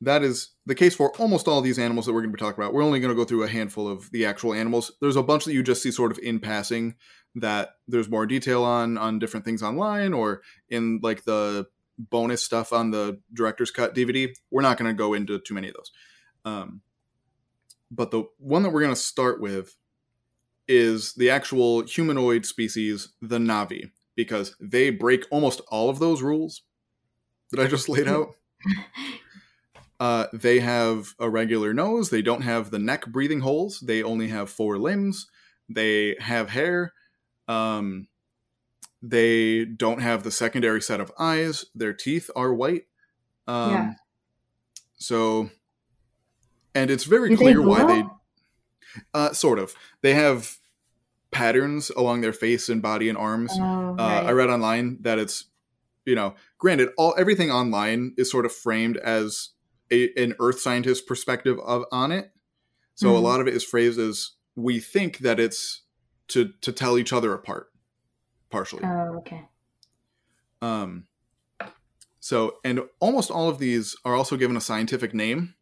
[0.00, 2.60] that is the case for almost all these animals that we're going to be talking
[2.60, 2.74] about.
[2.74, 4.90] We're only going to go through a handful of the actual animals.
[5.00, 6.96] There's a bunch that you just see sort of in passing
[7.36, 11.66] that there's more detail on on different things online or in like the
[11.98, 14.34] bonus stuff on the director's cut DVD.
[14.50, 15.92] We're not going to go into too many of those.
[16.44, 16.80] Um,
[17.90, 19.76] but the one that we're going to start with
[20.68, 26.62] is the actual humanoid species, the Na'vi, because they break almost all of those rules
[27.50, 28.28] that I just laid out.
[29.98, 32.10] Uh, they have a regular nose.
[32.10, 33.80] They don't have the neck breathing holes.
[33.80, 35.26] They only have four limbs.
[35.70, 36.92] They have hair.
[37.48, 38.08] Um,
[39.10, 41.66] they don't have the secondary set of eyes.
[41.74, 42.84] Their teeth are white.
[43.46, 43.94] Um, Yeah.
[44.98, 45.50] So,
[46.74, 48.04] and it's very Do they clear why they,
[49.14, 50.58] uh, sort of, they have
[51.30, 53.52] patterns along their face and body and arms.
[53.58, 55.46] Oh, Uh, I read online that it's,
[56.04, 59.50] you know, granted, all everything online is sort of framed as
[59.90, 62.32] a, an Earth scientist perspective of on it.
[62.94, 63.22] So a Mhm.
[63.22, 65.82] lot of it is phrased as we think that it's
[66.28, 67.68] to to tell each other apart,
[68.50, 68.84] partially.
[68.84, 69.44] Oh, okay.
[70.62, 71.06] Um,
[72.20, 75.54] so, and almost all of these are also given a scientific name,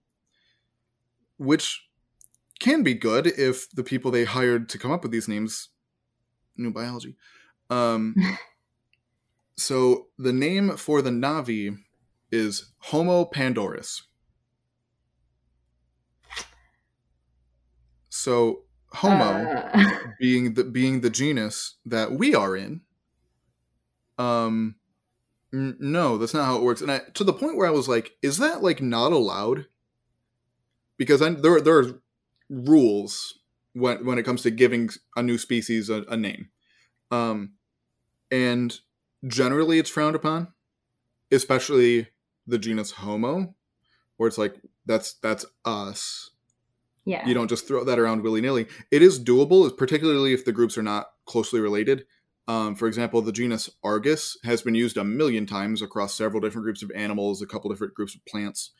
[1.36, 1.88] which
[2.60, 5.68] can be good if the people they hired to come up with these names
[6.56, 7.16] knew biology.
[7.70, 8.14] Um,
[9.56, 11.76] so, the name for the Na'vi
[12.30, 14.02] is Homo pandoris.
[18.08, 18.62] So,
[18.94, 22.80] Homo Uh, being the being the genus that we are in
[24.18, 24.76] um
[25.52, 26.80] n- no that's not how it works.
[26.80, 29.66] And I, to the point where i was like is that like not allowed?
[30.96, 32.00] Because I, there, there are
[32.48, 33.40] rules
[33.72, 36.50] when, when it comes to giving a new species a, a name.
[37.10, 37.54] Um
[38.30, 38.78] and
[39.26, 40.48] generally it's frowned upon
[41.32, 42.08] especially
[42.46, 43.54] the genus homo
[44.16, 46.30] where it's like that's that's us
[47.04, 47.26] yeah.
[47.26, 48.66] you don't just throw that around willy nilly.
[48.90, 52.06] It is doable, particularly if the groups are not closely related.
[52.46, 56.64] Um, for example, the genus Argus has been used a million times across several different
[56.64, 58.70] groups of animals, a couple different groups of plants.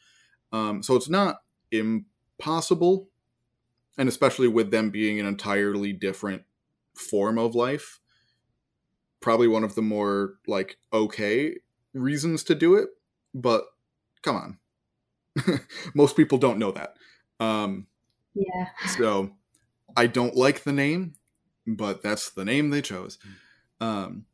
[0.53, 3.09] Um, so it's not impossible,
[3.97, 6.43] and especially with them being an entirely different
[6.95, 8.01] form of life,
[9.21, 11.57] probably one of the more like okay
[11.95, 12.89] reasons to do it.
[13.35, 13.65] But
[14.23, 15.61] come on,
[15.95, 16.95] most people don't know that.
[17.41, 17.87] Um,
[18.35, 18.69] Yeah.
[18.89, 19.31] so
[19.97, 21.15] I don't like the name,
[21.67, 23.19] but that's the name they chose.
[23.81, 24.27] Um,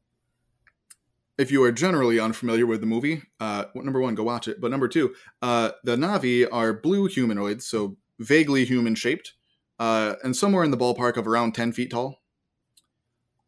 [1.39, 4.61] if you are generally unfamiliar with the movie, uh, number one, go watch it.
[4.61, 9.33] But number two, uh, the Na'vi are blue humanoids, so vaguely human shaped,
[9.79, 12.21] uh, and somewhere in the ballpark of around 10 feet tall.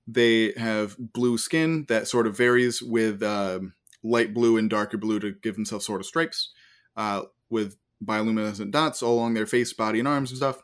[0.07, 5.21] They have blue skin that sort of varies with um light blue and darker blue
[5.21, 6.53] to give themselves sort of stripes,
[6.97, 10.63] uh, with bioluminescent dots all along their face, body, and arms and stuff.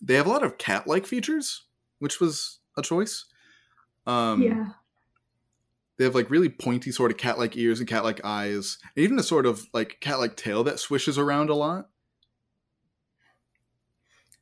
[0.00, 1.64] They have a lot of cat-like features,
[1.98, 3.24] which was a choice.
[4.06, 4.68] Um, yeah.
[5.96, 9.22] They have like really pointy sort of cat-like ears and cat-like eyes, and even a
[9.22, 11.88] sort of like cat-like tail that swishes around a lot.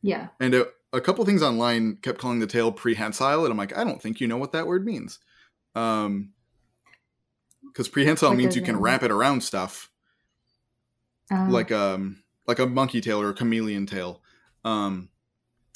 [0.03, 0.29] Yeah.
[0.39, 3.85] And a, a couple things online kept calling the tail prehensile, and I'm like, I
[3.85, 5.19] don't think you know what that word means.
[5.75, 6.33] Um,
[7.67, 9.91] because prehensile means you can wrap it around stuff,
[11.31, 14.23] Oh, like um, like a monkey tail or a chameleon tail.
[14.65, 15.11] Um,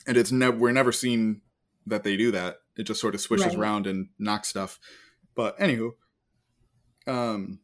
[0.07, 1.43] and it's never we're never seen
[1.87, 2.59] that they do that.
[2.77, 3.57] It just sort of swishes Right.
[3.57, 4.79] around and knocks stuff.
[5.35, 5.93] But anywho,
[7.07, 7.61] um,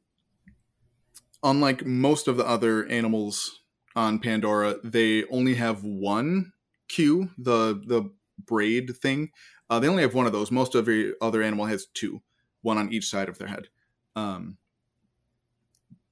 [1.42, 3.62] unlike most of the other animals
[3.94, 6.53] on Pandora, they only have one
[6.88, 8.11] queue, the the
[8.44, 9.31] braid thing.
[9.68, 10.51] Uh, they only have one of those.
[10.51, 12.22] Most every other animal has two,
[12.62, 13.68] one on each side of their head.
[14.14, 14.59] Um,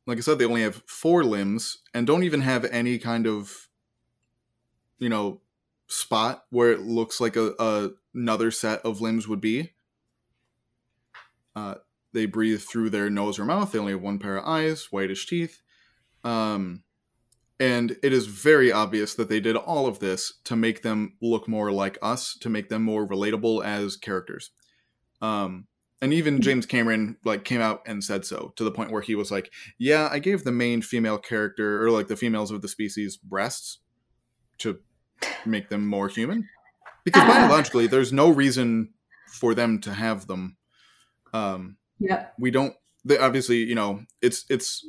[0.07, 3.69] like I said, they only have four limbs and don't even have any kind of,
[4.99, 5.41] you know,
[5.87, 9.73] spot where it looks like a, a another set of limbs would be.
[11.57, 11.77] Uh,
[12.13, 13.73] they breathe through their nose or mouth.
[13.73, 15.63] They only have one pair of eyes, whitish teeth.
[16.23, 16.85] Um,
[17.61, 21.49] and it is very obvious that they did all of this to make them look
[21.49, 24.51] more like us, to make them more relatable as characters.
[25.21, 25.67] Um,
[26.03, 29.15] and even James Cameron like came out and said so to the point where he
[29.15, 32.69] was like, "Yeah, I gave the main female character or like the females of the
[32.69, 33.79] species breasts
[34.59, 34.79] to
[35.47, 36.49] make them more human
[37.05, 37.27] because Ah.
[37.47, 38.93] biologically there's no reason
[39.29, 40.57] for them to have them
[41.33, 42.35] um Yep.
[42.39, 44.85] we don't they obviously you know it's it's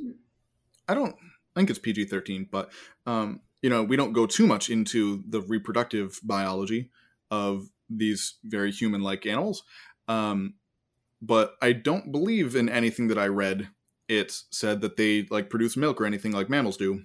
[0.90, 1.16] i don't
[1.56, 2.72] I think it's pg-13 but
[3.06, 6.90] um you know we don't go too much into the reproductive biology
[7.32, 9.64] of these very human like animals
[10.08, 10.56] um
[11.26, 13.70] but i don't believe in anything that i read
[14.08, 17.04] it said that they like produce milk or anything like mammals do.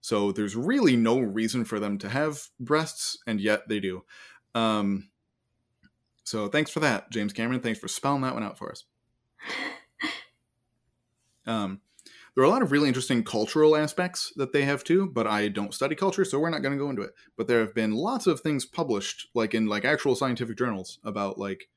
[0.00, 4.04] So there's really no reason for them to have breasts and yet they do.
[4.54, 5.08] Um
[6.24, 7.60] so thanks for that james cameron.
[7.60, 8.84] Thanks for spelling that one out for us.
[11.44, 11.80] Um,
[12.36, 15.48] there are a lot of really interesting cultural aspects that they have too, but I
[15.48, 17.14] don't study culture, so we're not going to go into it.
[17.36, 21.36] But there have been lots of things published, like in like actual scientific journals, about
[21.36, 21.68] like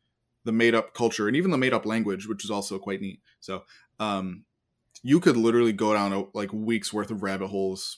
[0.46, 3.20] the made up culture and even the made up language, which is also quite neat.
[3.42, 3.64] So
[4.00, 4.46] um,
[5.04, 7.98] you could literally go down a, like weeks worth of rabbit holes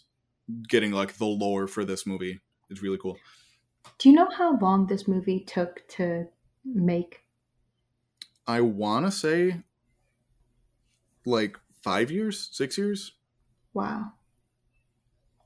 [0.67, 2.39] getting like the lore for this movie.
[2.69, 3.17] It's really cool.
[3.99, 6.27] Do you know how long this movie took to
[6.65, 7.23] make?
[8.47, 9.61] I want to say
[11.25, 13.13] like five years, six years.
[13.73, 14.13] Wow.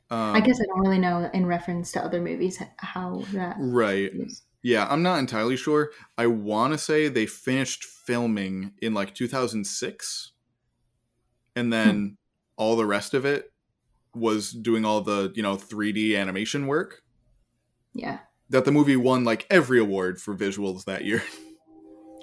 [0.10, 4.12] Um, I guess I don't really know in reference to other movies how that right.
[4.14, 4.44] is.
[4.64, 5.92] Yeah, I'm not entirely sure.
[6.18, 10.32] I want to say they finished filming in like 2006,
[11.56, 12.18] and then
[12.58, 13.52] all the rest of it
[14.14, 17.02] was doing all the you know 3D animation work.
[17.94, 18.20] Yeah.
[18.50, 21.24] That the movie won like every award for visuals that year.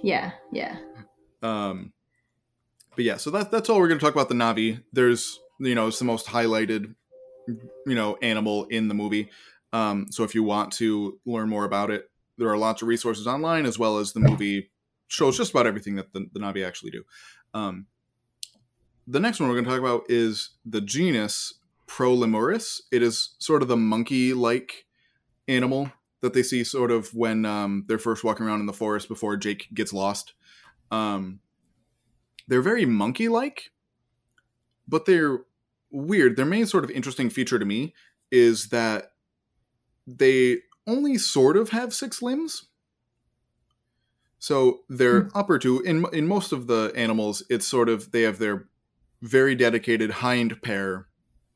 [0.01, 0.31] Yeah.
[0.53, 0.77] Yeah.
[1.43, 1.93] Um,
[2.95, 4.83] but yeah, so that, that's all we're going to talk about the Na'vi.
[4.93, 6.95] There's, you know, it's the most highlighted,
[7.49, 9.31] you know, animal in the movie.
[9.73, 13.27] Um, so if you want to learn more about it, there are lots of resources
[13.27, 14.71] online as well as the movie
[15.09, 17.03] shows just about everything that the, the Na'vi actually do.
[17.55, 17.87] Um,
[19.07, 21.55] the next one we're going to talk about is the genus
[21.87, 22.83] Prolemuris.
[22.93, 24.87] It is sort of the monkey-like
[25.49, 29.09] animal that they see sort of when um, they're first walking around in the forest
[29.09, 30.35] before Jake gets lost.
[30.91, 31.41] Um,
[32.47, 33.71] they're very monkey-like,
[34.87, 35.41] but they're
[35.91, 36.37] weird.
[36.37, 37.95] Their main sort of interesting feature to me
[38.31, 39.13] is that
[40.07, 42.67] they only sort of have six limbs.
[44.39, 45.29] So their Hmm.
[45.35, 48.69] upper two in in most of the animals, it's sort of they have their
[49.21, 51.09] very dedicated hind pair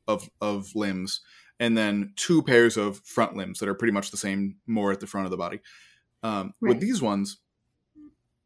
[0.07, 1.21] of of limbs,
[1.59, 4.99] and then two pairs of front limbs that are pretty much the same, more at
[4.99, 5.61] the front of the body.
[6.23, 7.37] Um, With these ones,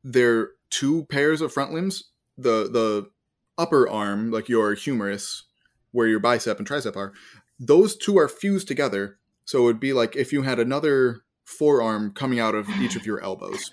[0.03, 2.11] they're two pairs of front limbs.
[2.37, 3.09] The the
[3.57, 5.45] upper arm, like your humerus,
[5.91, 7.13] where your bicep and tricep are,
[7.59, 9.17] those two are fused together.
[9.47, 13.05] So it would be like if you had another forearm coming out of each of
[13.05, 13.71] your elbows,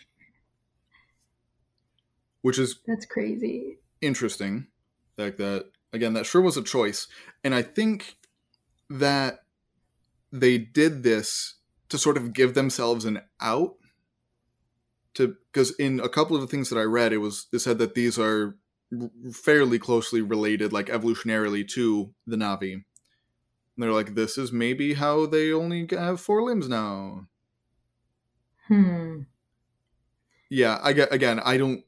[2.42, 3.78] which is That's crazy.
[4.00, 4.68] interesting.
[5.18, 7.08] Like that again, that sure was a choice,
[7.42, 8.16] and I think
[8.88, 9.40] that
[10.30, 11.56] they did this
[11.88, 13.74] to sort of give themselves an out.
[15.14, 17.78] To because in a couple of the things that I read, it was it said
[17.78, 18.56] that these are
[19.32, 22.84] fairly closely related, like evolutionarily, to the Na'vi.
[23.76, 27.26] And they're like, this is maybe how they only have four limbs now.
[28.68, 29.22] Hmm.
[30.48, 31.40] Yeah, I get again.
[31.40, 31.84] I don't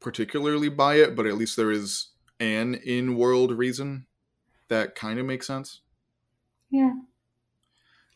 [0.00, 2.08] particularly buy it, but at least there is
[2.40, 4.06] an in-world reason
[4.68, 5.80] that kind of makes sense.
[6.70, 6.92] Yeah.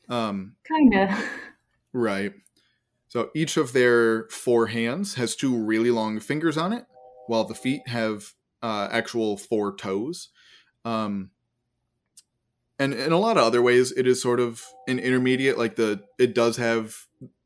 [0.08, 1.16] Um, Kinda.
[1.92, 2.32] right.
[3.08, 6.86] So each of their four hands has two really long fingers on it,
[7.28, 8.32] while the feet have
[8.62, 10.30] uh, actual four toes.
[10.84, 11.30] Um,
[12.78, 15.58] and in a lot of other ways, it is sort of an intermediate.
[15.58, 16.94] Like the it does have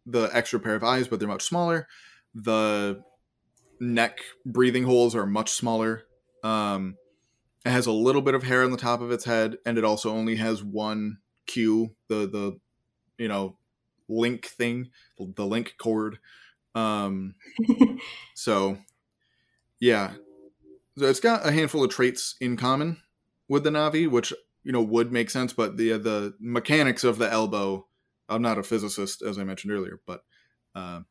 [0.07, 1.87] the extra pair of eyes, but they're much smaller.
[2.35, 3.03] The
[3.81, 6.05] neck breathing holes are much smaller.
[6.43, 6.97] Um,
[7.65, 9.85] it has a little bit of hair on the top of its head, and it
[9.85, 12.59] also only has one Q, the the
[13.19, 13.57] you know
[14.09, 16.19] link thing, the link cord.
[16.75, 17.35] Um,
[18.35, 18.79] so
[19.79, 20.13] yeah,
[20.99, 22.99] so it's got a handful of traits in common
[23.49, 24.33] with the Na'vi, which
[24.65, 27.87] you know would make sense, but the the mechanics of the elbow.
[28.29, 30.23] I'm not a physicist, as I mentioned earlier, but
[30.77, 31.07] uh, I'm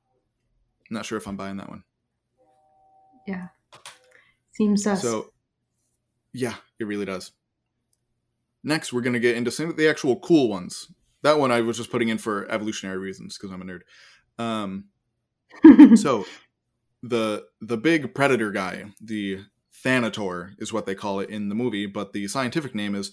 [0.90, 1.84] not sure if I'm buying that one.
[3.28, 3.48] Yeah,
[4.54, 5.02] seems sus.
[5.02, 5.32] So,
[6.34, 7.32] yeah, it really does.
[8.64, 10.92] Next, we're gonna get into some of the actual cool ones.
[11.22, 13.82] That one I was just putting in for evolutionary reasons because I'm a nerd.
[14.38, 14.86] Um,
[15.98, 16.26] so
[17.04, 19.46] the the big predator guy, the
[19.84, 23.12] Thanator is what they call it in the movie, but the scientific name is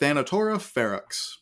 [0.00, 1.36] Thanatora ferox,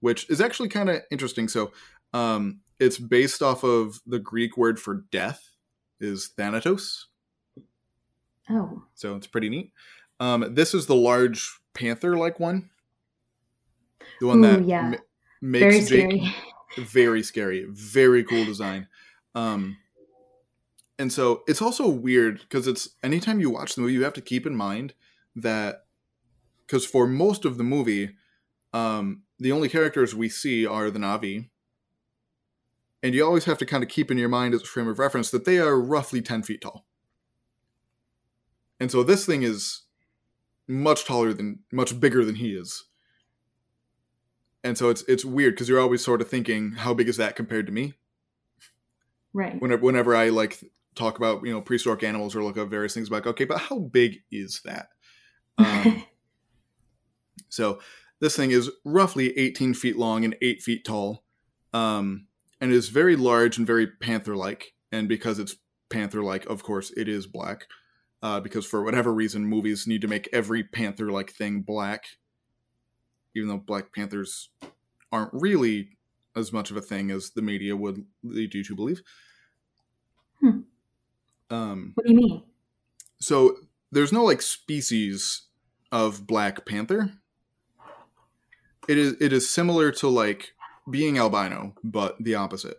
[0.00, 1.48] which is actually kind of interesting.
[1.48, 1.72] So,
[2.12, 5.56] um, it's based off of the Greek word for death
[6.00, 7.06] is Thanatos.
[8.48, 9.72] Oh, so it's pretty neat.
[10.18, 12.70] Um, this is the large panther-like one,
[14.20, 14.92] the one Ooh, that yeah.
[14.94, 14.96] m-
[15.40, 16.34] makes very Jake scary.
[16.86, 18.88] very scary, very cool design.
[19.34, 19.76] Um,
[20.98, 24.20] and so it's also weird because it's anytime you watch the movie, you have to
[24.20, 24.94] keep in mind
[25.36, 25.84] that
[26.70, 28.10] because for most of the movie,
[28.72, 31.48] um, the only characters we see are the Na'vi.
[33.02, 35.00] And you always have to kind of keep in your mind as a frame of
[35.00, 36.86] reference that they are roughly 10 feet tall.
[38.78, 39.82] And so this thing is
[40.68, 42.84] much taller than, much bigger than he is.
[44.62, 47.34] And so it's it's weird because you're always sort of thinking, how big is that
[47.34, 47.94] compared to me?
[49.32, 49.60] Right.
[49.60, 50.62] Whenever whenever I like
[50.94, 53.78] talk about you know prehistoric animals or look up various things like okay but how
[53.78, 54.88] big is that
[55.58, 56.04] um,
[57.50, 57.78] so
[58.20, 61.24] this thing is roughly 18 feet long and 8 feet tall
[61.72, 62.26] um,
[62.60, 65.56] and is very large and very panther-like and because it's
[65.90, 67.66] panther-like of course it is black
[68.22, 72.04] uh, because for whatever reason movies need to make every panther-like thing black
[73.36, 74.48] even though black panthers
[75.12, 75.98] aren't really
[76.36, 79.02] as much of a thing as the media would lead you to believe
[80.40, 80.60] hmm.
[81.50, 82.42] Um, what do you mean?
[83.20, 83.56] So
[83.90, 85.42] there's no like species
[85.92, 87.12] of black panther.
[88.90, 90.52] It is it is similar to like
[90.90, 92.78] being albino, but the opposite.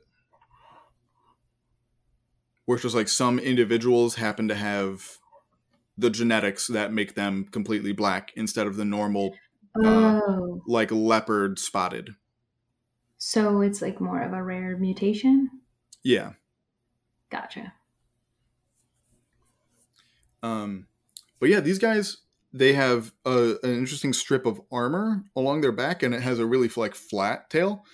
[2.66, 5.20] Where it's just like some individuals happen to have
[5.98, 9.36] the genetics that make them completely black instead of the normal,
[9.82, 10.58] uh, oh.
[10.58, 12.16] uh, like leopard spotted.
[13.18, 15.50] So it's like more of a rare mutation.
[16.04, 16.34] Yeah.
[17.30, 17.72] Gotcha.
[20.44, 20.88] Um,
[21.40, 22.18] but yeah, these guys
[22.54, 26.46] they have a, an interesting strip of armor along their back, and it has a
[26.46, 27.86] really like flat tail,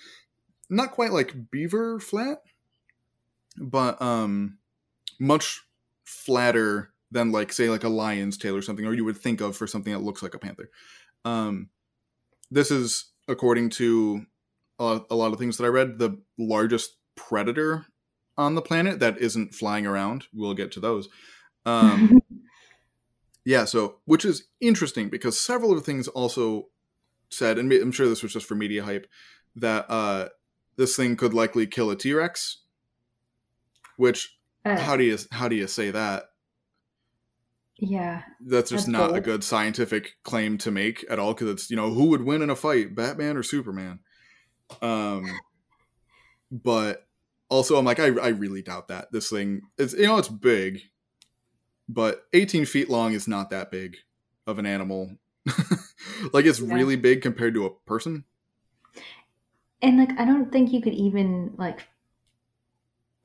[0.68, 2.42] not quite like beaver flat,
[3.56, 4.58] but um,
[5.20, 5.62] much
[6.04, 9.56] flatter than like say like a lion's tail or something, or you would think of
[9.56, 10.70] for something that looks like a panther.
[11.24, 11.68] Um,
[12.50, 14.26] this is according to
[14.78, 17.86] a, a lot of things that I read, the largest predator
[18.36, 20.26] on the planet that isn't flying around.
[20.32, 21.08] We'll get to those.
[21.66, 22.20] Um,
[23.48, 26.68] yeah, so which is interesting because several of the things also
[27.30, 29.06] said, and I'm sure this was just for media hype,
[29.56, 30.28] that uh,
[30.76, 32.58] this thing could likely kill a T Rex.
[33.96, 34.36] Which
[34.66, 36.24] uh, how do you how do you say that?
[37.78, 41.70] Yeah, that's just that's not a good scientific claim to make at all because it's
[41.70, 44.00] you know who would win in a fight, Batman or Superman?
[44.82, 45.26] Um,
[46.52, 47.06] but
[47.48, 50.82] also I'm like I I really doubt that this thing is you know it's big
[51.88, 53.96] but 18 feet long is not that big
[54.46, 55.16] of an animal.
[56.32, 56.74] like it's yeah.
[56.74, 58.24] really big compared to a person.
[59.80, 61.86] And like I don't think you could even like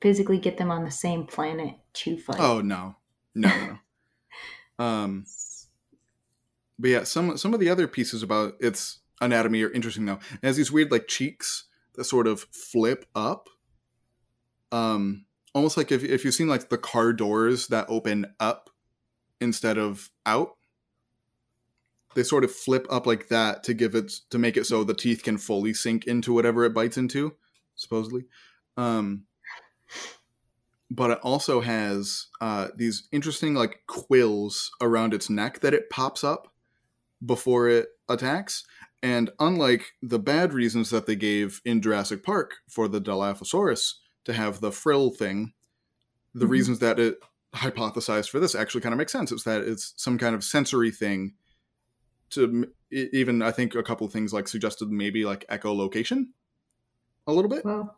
[0.00, 2.36] physically get them on the same planet to fight.
[2.38, 2.96] Oh no.
[3.34, 3.78] No, no.
[4.84, 5.24] um
[6.78, 10.20] but yeah, some some of the other pieces about its anatomy are interesting though.
[10.42, 13.48] It has these weird like cheeks that sort of flip up.
[14.72, 18.70] Um almost like if, if you've seen like the car doors that open up
[19.40, 20.56] instead of out
[22.14, 24.94] they sort of flip up like that to give it to make it so the
[24.94, 27.34] teeth can fully sink into whatever it bites into
[27.74, 28.24] supposedly.
[28.76, 29.24] Um
[30.90, 36.22] but it also has uh, these interesting like quills around its neck that it pops
[36.22, 36.52] up
[37.24, 38.64] before it attacks.
[39.02, 43.94] And unlike the bad reasons that they gave in Jurassic Park for the Dilophosaurus
[44.24, 45.52] to have the frill thing,
[46.34, 46.52] the mm-hmm.
[46.52, 47.18] reasons that it
[47.54, 49.30] hypothesized for this actually kind of makes sense.
[49.30, 51.34] It's that it's some kind of sensory thing
[52.30, 56.26] to even I think a couple of things like suggested maybe like echolocation
[57.26, 57.96] a little bit Well,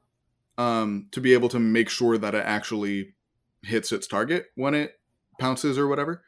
[0.58, 3.14] um, to be able to make sure that it actually
[3.62, 4.98] hits its target when it
[5.38, 6.22] pounces or whatever.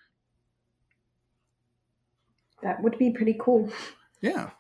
[2.63, 3.71] that would be pretty cool.
[4.21, 4.51] Yeah.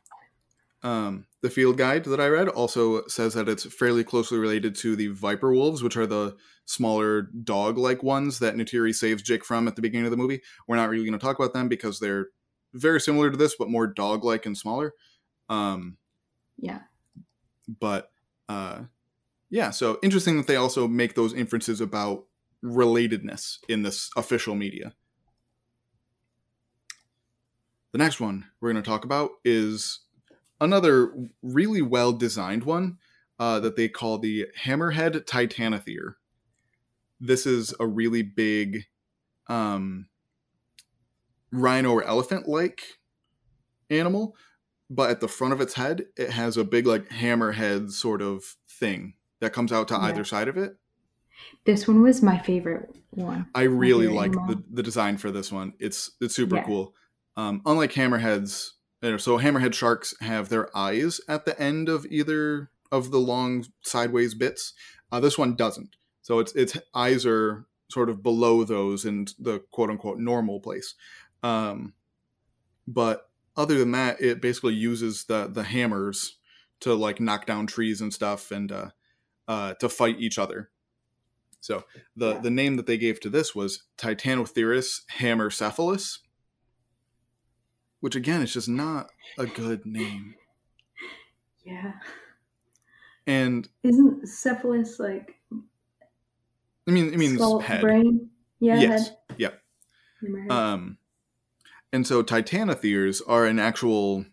[0.82, 4.96] Um, the field guide that I read also says that it's fairly closely related to
[4.96, 9.76] the viper wolves, which are the smaller dog-like ones that Neytiri saves Jake from at
[9.76, 10.42] the beginning of the movie.
[10.66, 12.26] We're not really going to talk about them because they're
[12.74, 14.94] very similar to this, but more dog-like and smaller.
[15.48, 15.96] Um,
[16.58, 16.80] Yeah.
[17.80, 18.10] but
[18.48, 18.82] uh,
[19.48, 22.24] yeah, so interesting that they also make those inferences about
[22.64, 24.94] relatedness in this official media.
[27.92, 30.00] The next one we're going to talk about is
[30.60, 32.98] another really well designed one
[33.38, 36.14] uh, that they call the Hammerhead Titanothere.
[37.20, 38.84] This is a really big
[39.48, 40.08] um,
[41.50, 42.82] rhino or elephant like
[43.90, 44.36] animal,
[44.90, 48.42] but at the front of its head, it has a big, like, hammerhead sort of
[48.68, 50.00] thing that comes out to Yeah.
[50.02, 50.76] either side of it.
[51.64, 53.46] This one was my favorite one.
[53.54, 55.74] I really like the, the design for this one.
[55.78, 56.64] It's it's super Yeah.
[56.64, 56.94] cool.
[57.36, 58.70] Um, unlike hammerheads,
[59.02, 64.34] so hammerhead sharks have their eyes at the end of either of the long sideways
[64.34, 64.72] bits.
[65.12, 65.96] Uh, this one doesn't.
[66.22, 70.94] So its its eyes are sort of below those in the quote unquote normal place.
[71.42, 71.94] Um,
[72.86, 76.38] but other than that, it basically uses the the hammers
[76.80, 78.90] to like knock down trees and stuff and uh,
[79.46, 80.70] uh, to fight each other.
[81.60, 81.84] So
[82.16, 82.40] the Yeah.
[82.40, 86.18] the name that they gave to this was Titanotheris hammercephalus,
[88.00, 90.34] which again is just not a good name.
[91.64, 91.92] Yeah.
[93.26, 95.34] And Isn't cephalus like
[96.86, 97.82] I mean, it means skull head.
[97.82, 98.30] brain?
[98.60, 98.80] Yeah.
[98.80, 99.08] Yes.
[99.08, 99.18] Head.
[100.22, 100.50] Hammerhead.
[100.50, 100.98] Um,
[101.92, 104.24] and so titanotheres are an actual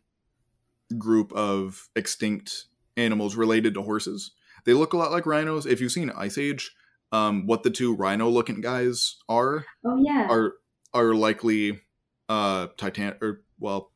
[0.97, 2.65] group of extinct
[2.97, 4.31] animals related to horses.
[4.65, 5.65] They look a lot like rhinos.
[5.65, 6.75] If you've seen Ice Age,
[7.11, 10.27] um, what the two rhino-looking guys are oh yeah.
[10.29, 10.53] are
[10.93, 11.81] are likely
[12.29, 13.91] uh titan or well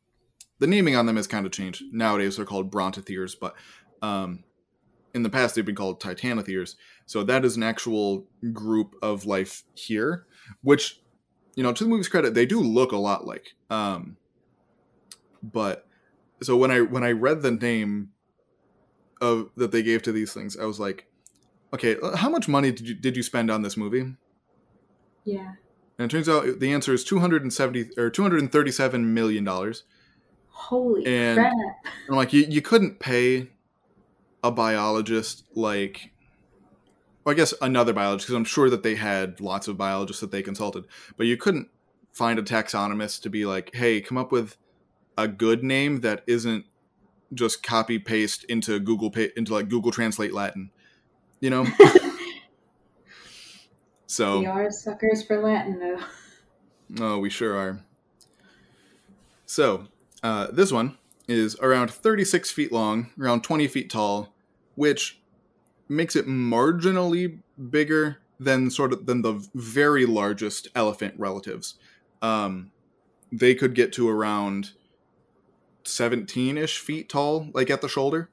[0.60, 1.84] the naming on them has kind of changed.
[1.92, 3.56] Nowadays they're called brontotheres but
[4.02, 4.44] um
[5.14, 6.76] in the past they've been called titanotheres.
[7.06, 10.26] So that is an actual group of life here
[10.62, 11.02] which
[11.56, 14.18] you know to the movie's credit they do look a lot like um
[15.44, 15.88] but
[16.42, 18.10] so when i when i read the name
[19.22, 21.10] of that they gave to these things i was like
[21.74, 24.16] okay how much money did you did you spend on this movie?
[25.26, 25.54] Yeah.
[26.00, 29.84] And it turns out the answer is 270 or 237 million dollars.
[30.50, 31.54] Holy And- crap.
[32.10, 33.50] I'm like, you, you couldn't pay
[34.44, 36.12] a biologist like
[37.26, 40.32] well, I guess another biologist because I'm sure that they had lots of biologists that
[40.32, 40.86] they consulted,
[41.18, 41.68] but you couldn't
[42.14, 44.56] find a taxonomist to be like, hey, come up with
[45.18, 46.66] a good name that isn't
[47.34, 50.72] just copy paste into Google into like Google Translate Latin,
[51.42, 51.68] you know?
[54.10, 56.00] so We are suckers for Latin though.
[57.00, 57.82] Oh, we sure are.
[59.46, 59.86] So,
[60.24, 60.98] uh, this one
[61.28, 64.34] is around 36 feet long, around 20 feet tall,
[64.74, 65.20] which
[65.88, 67.38] makes it marginally
[67.70, 71.76] bigger than sort of than the very largest elephant relatives.
[72.24, 72.72] Um,
[73.32, 74.72] they could get to around
[75.84, 78.32] 17-ish feet tall, like at the shoulder.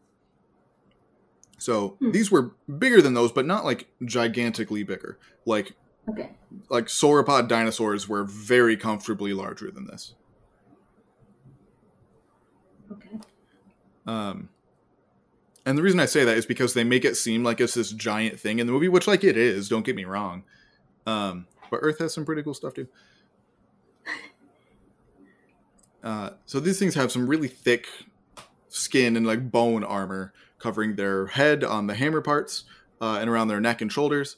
[1.58, 2.10] So Hmm.
[2.10, 5.18] these were bigger than those, but not like gigantically bigger.
[5.44, 5.74] Like
[6.08, 6.30] Okay.
[6.68, 10.14] like sauropod dinosaurs were very comfortably larger than this.
[12.92, 13.18] Okay.
[14.06, 14.50] Um,
[15.64, 17.90] and the reason I say that is because they make it seem like it's this
[17.90, 19.68] giant thing in the movie, which like it is.
[19.68, 20.44] Don't get me wrong.
[21.06, 22.86] Um, but Earth has some pretty cool stuff too.
[26.04, 27.88] Uh, so these things have some really thick
[28.68, 30.32] skin and like bone armor
[30.66, 32.64] covering their head on the hammer parts
[33.00, 34.36] uh, and around their neck and shoulders.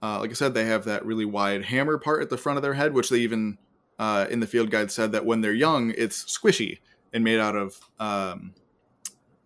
[0.00, 2.62] Uh, like I said, they have that really wide hammer part at the front of
[2.62, 3.58] their head, which they even
[3.98, 6.78] uh, in the field guide said that when they're young, it's squishy
[7.12, 8.54] and made out of um,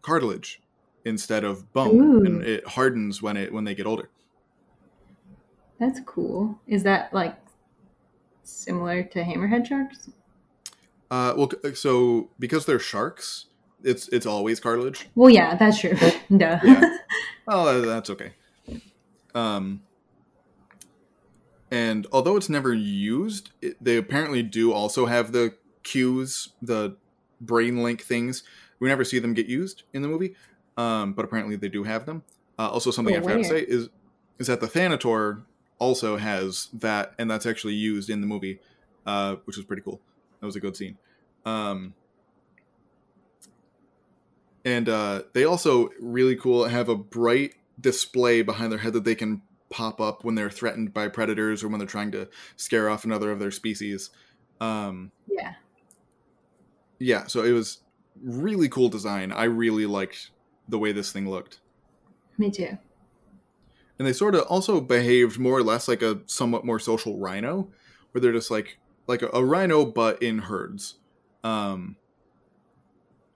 [0.02, 0.60] cartilage
[1.06, 2.24] instead of bone, Ooh.
[2.26, 4.10] and it hardens when it when they get older.
[5.78, 6.60] That's cool.
[6.66, 7.38] Is that like
[8.42, 10.10] similar to hammerhead sharks?
[11.10, 13.46] Uh, well, so because they're sharks,
[13.84, 15.08] it's it's always cartilage.
[15.14, 15.94] Well, yeah, that's true.
[16.36, 16.58] Duh.
[16.62, 16.98] Yeah.
[17.48, 18.32] Oh, that's okay.
[19.34, 19.82] Um,
[21.70, 26.96] and although it's never used, it, they apparently do also have the queues, the
[27.40, 28.42] brain link things.
[28.80, 30.34] We never see them get used in the movie,
[30.76, 32.22] um, but apparently they do have them.
[32.58, 33.88] Uh, also, something Oh, I forgot to say is
[34.38, 35.42] is that the Thanator
[35.78, 38.58] also has that, and that's actually used in the movie,
[39.06, 40.00] uh, which was pretty cool.
[40.40, 40.98] That was a good scene.
[41.44, 41.94] Um,
[44.64, 49.14] and uh, they also really cool have a bright display behind their head that they
[49.14, 53.04] can pop up when they're threatened by predators or when they're trying to scare off
[53.04, 54.10] another of their species.
[54.60, 55.54] Um, yeah.
[56.98, 57.82] Yeah, so it was
[58.22, 59.32] really cool design.
[59.32, 60.30] I really liked
[60.68, 61.60] the way this thing looked.
[62.36, 62.76] Me too.
[63.98, 67.68] And they sort of also behaved more or less like a somewhat more social rhino,
[68.12, 70.96] where they're just like like a, a rhino but in herds.
[71.44, 71.96] Um,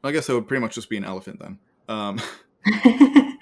[0.05, 1.59] I guess that would pretty much just be an elephant then.
[1.89, 2.21] Um,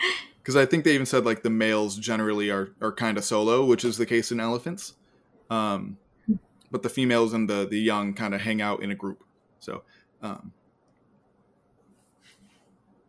[0.42, 3.64] because I think they even said like the males generally are are kind of solo,
[3.64, 4.94] which is the case in elephants.
[5.50, 5.98] Um,
[6.70, 9.22] but the females and the the young kind of hang out in a group.
[9.60, 9.82] So
[10.22, 10.52] um,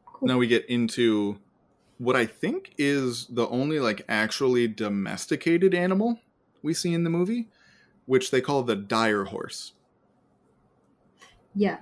[0.06, 0.28] cool.
[0.28, 1.40] now we get into
[1.98, 6.20] what I think is the only like actually domesticated animal
[6.62, 7.50] we see in the movie,
[8.06, 9.74] which they call the dire horse.
[11.56, 11.78] Yeah.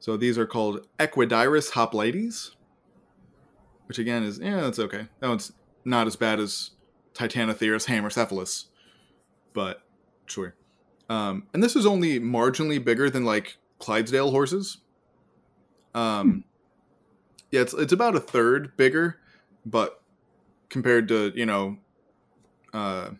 [0.00, 2.52] So these are called Equidyrus hoplites
[3.88, 5.08] which again is yeah, that's okay.
[5.20, 5.52] That one's
[5.84, 6.70] not as bad as
[7.14, 8.66] Titanotheris hamarcephalus,
[9.54, 9.82] but
[10.26, 10.54] sure.
[11.08, 14.78] Um, and this is only marginally bigger than like Clydesdale horses.
[15.94, 16.38] Um, hmm.
[17.50, 19.18] yeah, it's it's about a third bigger,
[19.64, 20.02] but
[20.68, 21.78] compared to you know,
[22.74, 23.10] uh,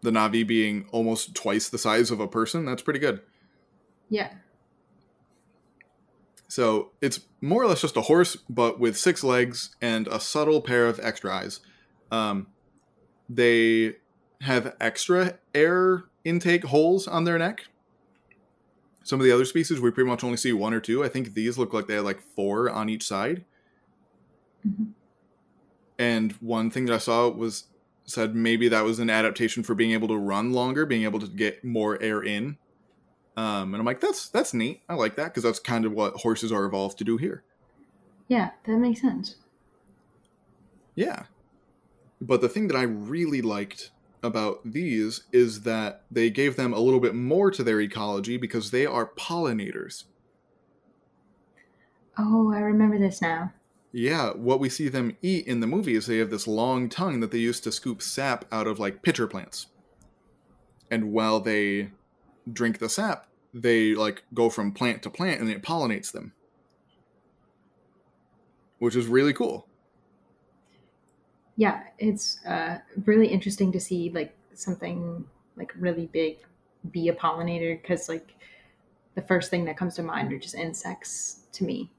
[0.00, 3.20] the Na'vi being almost twice the size of a person, that's pretty good.
[4.08, 4.32] Yeah.
[6.50, 10.60] So it's more or less just a horse, but with six legs and a subtle
[10.60, 11.60] pair of extra eyes.
[12.10, 12.48] Um,
[13.28, 13.94] they
[14.40, 17.66] have extra air intake holes on their neck.
[19.04, 21.04] Some of the other species, we pretty much only see one or two.
[21.04, 23.44] I think these look like they have like four on each side.
[24.66, 24.86] Mm-hmm.
[26.00, 27.66] And one thing that I saw was
[28.06, 31.28] said maybe that was an adaptation for being able to run longer, being able to
[31.28, 32.58] get more air in
[33.36, 34.82] um, and I'm like, that's that's neat.
[34.88, 37.42] I like that because that's kind of what horses are evolved to do here.
[38.28, 39.36] Yeah, that makes sense.
[40.94, 41.24] Yeah.
[42.20, 43.90] But the thing that I really liked
[44.22, 48.70] about these is that they gave them a little bit more to their ecology because
[48.70, 50.04] they are pollinators.
[52.18, 53.52] Oh, I remember this now.
[53.92, 57.20] Yeah, what we see them eat in the movie is they have this long tongue
[57.20, 59.66] that they use to scoop sap out of like pitcher plants.
[60.90, 61.90] And while they
[62.50, 66.32] drink the sap, they like go from plant to plant and it pollinates them.
[68.78, 69.66] Which is really cool.
[71.56, 75.26] Yeah, it's uh, really interesting to see like something
[75.56, 76.38] like really big
[76.90, 78.34] be a pollinator because like
[79.14, 81.90] the first thing that comes to mind are just insects to me.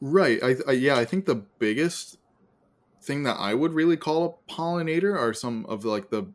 [0.00, 0.38] Right.
[0.42, 2.18] I, I yeah, I think the biggest
[3.02, 6.32] thing that I would really call a pollinator are some of like the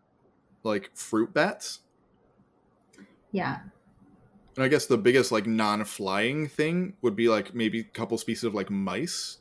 [0.64, 1.80] like fruit bats
[3.32, 3.60] yeah.
[4.56, 8.44] And I guess the biggest like non-flying thing would be like maybe a couple species
[8.44, 9.38] of like mice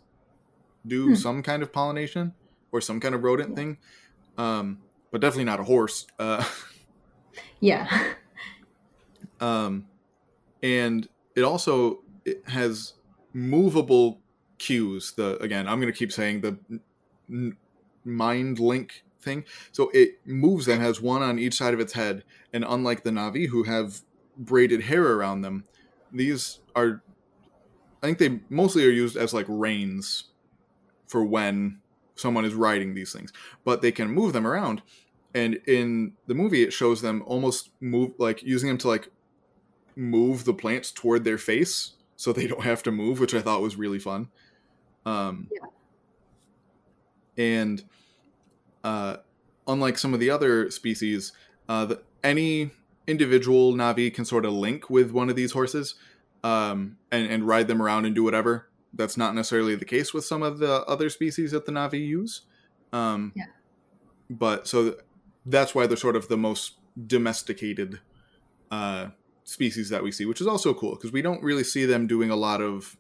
[0.87, 1.15] do hmm.
[1.15, 2.35] some kind of pollination
[2.73, 3.55] or some kind of rodent yeah.
[3.55, 3.79] thing.
[4.37, 4.79] Um,
[5.11, 6.07] but definitely not a horse.
[6.19, 6.45] Uh,
[7.61, 8.15] yeah.
[9.41, 9.87] um,
[10.63, 12.95] and it also it has
[13.33, 14.21] movable
[14.59, 15.13] queues.
[15.17, 16.59] The again, I'm going to keep saying the
[17.31, 17.57] n-
[18.05, 19.45] mind link thing.
[19.73, 22.25] So it moves and has one on each side of its head,
[22.55, 24.01] and unlike the Na'vi, who have
[24.39, 25.65] braided hair around them,
[26.11, 27.03] these are,
[28.03, 30.25] I think they mostly are used as like reins
[31.07, 31.81] for when
[32.15, 33.33] someone is riding these things,
[33.65, 34.81] but they can move them around.
[35.35, 39.11] And in the movie, it shows them almost move, like using them to like
[39.95, 43.61] move the plants toward their face so they don't have to move, which I thought
[43.61, 44.29] was really fun.
[45.05, 45.69] Um, yeah.
[47.37, 47.85] And
[48.87, 49.17] uh,
[49.67, 51.33] unlike some of the other species,
[51.69, 52.71] uh, the, any
[53.09, 55.97] individual Na'vi can sort of link with one of these horses
[56.45, 58.69] um, and, and ride them around and do whatever.
[58.95, 62.43] That's not necessarily the case with some of the other species that the Na'vi use.
[62.93, 63.47] Um, yeah.
[64.31, 64.95] But so
[65.45, 66.75] that's why they're sort of the most
[67.09, 67.99] domesticated
[68.71, 69.09] uh,
[69.43, 72.31] species that we see, which is also cool because we don't really see them doing
[72.31, 72.97] a lot of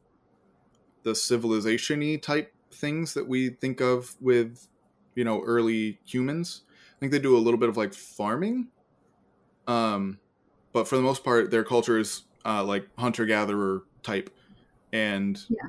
[1.05, 4.67] the civilization y type things that we think of with
[5.17, 6.63] you know early humans.
[6.71, 8.69] I think they do a little bit of like farming,
[9.67, 10.19] um,
[10.73, 14.31] but for the most part, their culture is uh, like hunter gatherer type.
[14.93, 15.69] And yeah.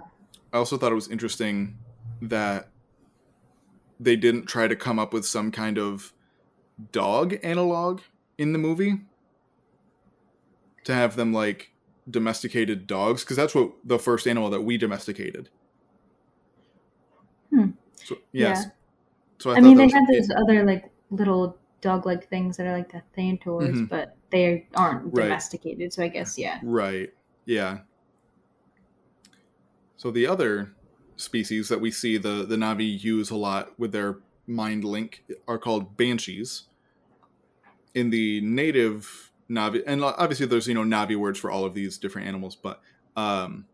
[0.53, 1.77] I also thought it was interesting
[2.21, 2.69] that
[3.99, 6.13] they didn't try to come up with some kind of
[6.91, 8.01] dog analog
[8.37, 9.01] in the movie
[10.83, 11.71] to have them like
[12.09, 15.49] domesticated dogs because that's what the first animal that we domesticated.
[17.49, 17.71] Hmm.
[17.95, 18.63] So, yes.
[18.63, 18.71] Yeah.
[19.39, 22.91] So I, I mean, they have those other like little dog-like things that are like
[22.91, 23.85] the Thanators, mm-hmm.
[23.85, 25.23] but they aren't right.
[25.23, 25.93] domesticated.
[25.93, 26.59] So I guess yeah.
[26.63, 27.13] Right.
[27.45, 27.79] Yeah.
[29.95, 30.73] So the other
[31.15, 35.57] species that we see the the Na'vi use a lot with their mind link are
[35.57, 36.63] called banshees.
[37.93, 41.97] In the native Na'vi, and obviously there's you know Na'vi words for all of these
[41.97, 42.81] different animals, but
[43.15, 43.65] um,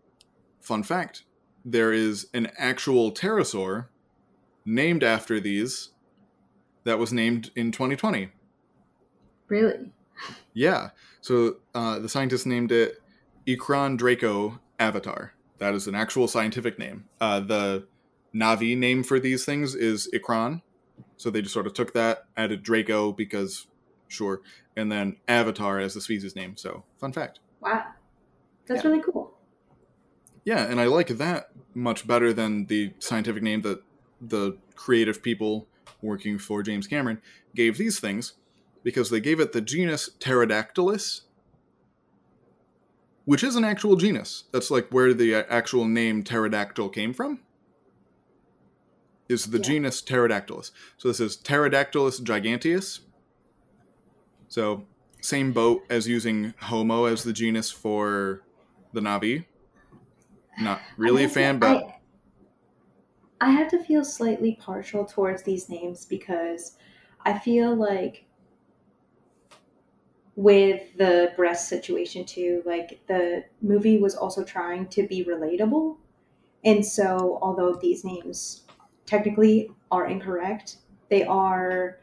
[0.62, 1.24] fun fact,
[1.66, 3.88] there is an actual pterosaur
[4.66, 5.90] named after these
[6.84, 8.30] that was named in 2020.
[9.48, 9.92] Really?
[10.54, 10.90] Yeah.
[11.22, 13.02] So uh, the scientists named it
[13.48, 15.34] Ikrandraco Avatar.
[15.60, 17.06] That is an actual scientific name.
[17.22, 17.88] Uh, the
[18.36, 20.62] Na'vi name for these things is Ikran.
[21.18, 23.68] So they just sort of took that, added Draco because,
[24.08, 24.42] sure,
[24.76, 26.58] and then Avatar as the species name.
[26.58, 27.40] So, fun fact.
[27.62, 27.86] Wow.
[28.66, 28.90] That's yeah.
[28.90, 29.34] really cool.
[30.46, 33.82] Yeah, and I like that much better than the scientific name that
[34.28, 35.68] the creative people
[36.02, 37.22] working for James Cameron
[37.56, 38.34] gave these things
[38.84, 41.22] because they gave it the genus Pterodactylus,
[43.26, 44.44] which is an actual genus.
[44.52, 47.40] That's like where the uh, actual name pterodactyl came from.
[49.30, 49.64] Is the yeah.
[49.64, 50.72] genus Pterodactylus.
[50.98, 53.00] So this is Pterodactylus giganteus.
[54.50, 54.86] So
[55.22, 58.42] same boat as using Homo as the genus for
[58.92, 59.46] the Na'vi.
[60.60, 61.93] Not really a fan, but
[63.44, 66.78] I, have to feel slightly partial towards these names because
[67.26, 68.26] I feel like
[70.36, 75.98] with the breast situation too like the movie was also trying to be relatable.
[76.64, 78.64] And so although these names
[79.06, 80.78] technically are incorrect
[81.10, 82.00] they are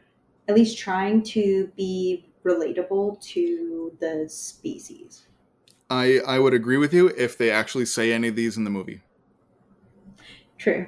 [0.47, 5.27] at least trying to be relatable to the species.
[5.89, 8.69] I i would agree with you if they actually say any of these in the
[8.69, 9.01] movie.
[10.57, 10.87] True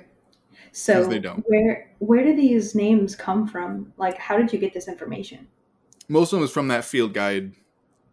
[0.74, 1.46] so they don't.
[1.48, 5.48] where where do these names come from like how did you get this information
[6.10, 7.54] most of them is from that field guide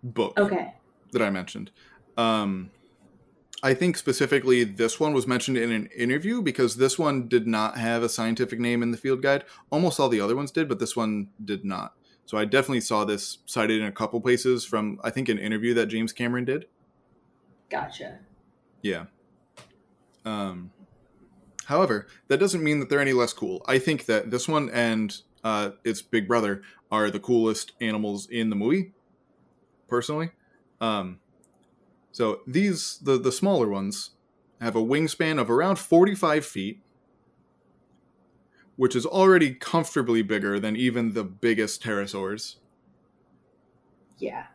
[0.02, 0.38] book.
[0.38, 0.74] Okay.
[1.12, 1.70] That I mentioned.
[2.16, 2.70] Um,
[3.62, 7.76] I think specifically this one was mentioned in an interview because this one did not
[7.76, 9.44] have a scientific name in the field guide.
[9.70, 11.94] Almost all the other ones did, but this one did not.
[12.24, 15.74] So I definitely saw this cited in a couple places from I think an interview
[15.74, 16.66] that James Cameron did.
[17.68, 18.20] Gotcha.
[18.82, 19.06] Yeah.
[20.24, 20.70] Um,
[21.70, 23.64] however, that doesn't mean that they're any less cool.
[23.66, 28.50] I think that this one and uh, its big brother are the coolest animals in
[28.50, 28.92] the movie,
[29.88, 30.30] personally.
[30.80, 31.20] Um,
[32.12, 34.10] so these the the smaller ones
[34.60, 36.82] have a wingspan of around 45 feet,
[38.76, 42.56] which is already comfortably bigger than even the biggest pterosaurs.
[44.18, 44.46] Yeah.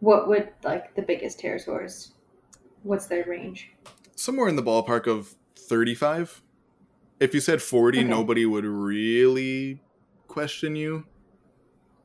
[0.00, 2.12] What would like the biggest pterosaurs?
[2.82, 3.70] What's their range?
[4.16, 5.36] Somewhere in the ballpark of
[5.68, 6.42] 35.
[7.20, 8.08] If you said 40, okay.
[8.08, 9.80] nobody would really
[10.26, 11.04] question you.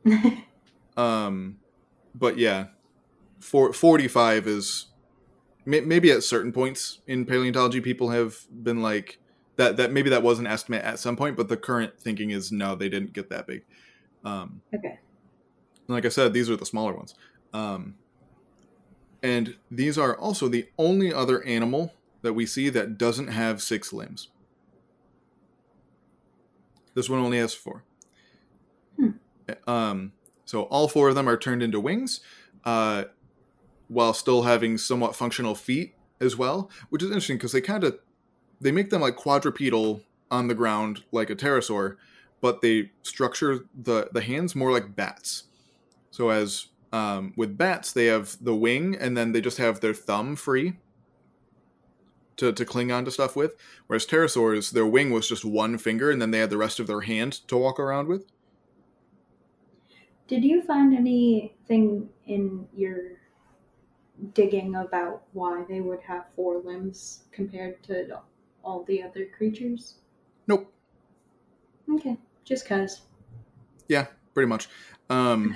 [0.98, 1.58] um,
[2.14, 2.68] but yeah,
[3.40, 4.88] for, 45 is
[5.66, 9.20] maybe at certain points in paleontology, people have been like
[9.58, 9.78] that.
[9.78, 12.76] That maybe that was an estimate at some point, but the current thinking is no,
[12.76, 13.64] they didn't get that big.
[14.24, 15.00] Um, okay.
[15.88, 17.16] Like I said, these are the smaller ones.
[17.54, 17.96] Um,
[19.24, 21.94] and these are also the only other animal
[22.28, 24.28] that we see that doesn't have six limbs.
[26.94, 27.86] This one only has four.
[28.98, 29.12] Hmm.
[29.66, 30.12] Um,
[30.44, 32.20] so all four of them are turned into wings,
[32.66, 33.06] uh,
[33.88, 37.98] while still having somewhat functional feet as well, which is interesting because they kind of
[38.60, 41.96] they make them like quadrupedal on the ground like a pterosaur,
[42.42, 45.44] but they structure the the hands more like bats.
[46.12, 49.94] So as um, with bats, they have the wing and then they just have their
[49.94, 50.74] thumb free
[52.38, 53.56] to, to cling on to stuff with.
[53.88, 56.88] Whereas pterosaurs, their wing was just one finger and then they had the rest of
[56.88, 58.26] their hand to walk around with.
[60.28, 63.18] Did you find anything in your
[64.34, 68.20] digging about why they would have four limbs compared to
[68.64, 69.96] all the other creatures?
[70.48, 70.72] Nope.
[71.90, 73.02] Okay, just cause.
[73.88, 74.68] Yeah, pretty much.
[75.10, 75.54] Um,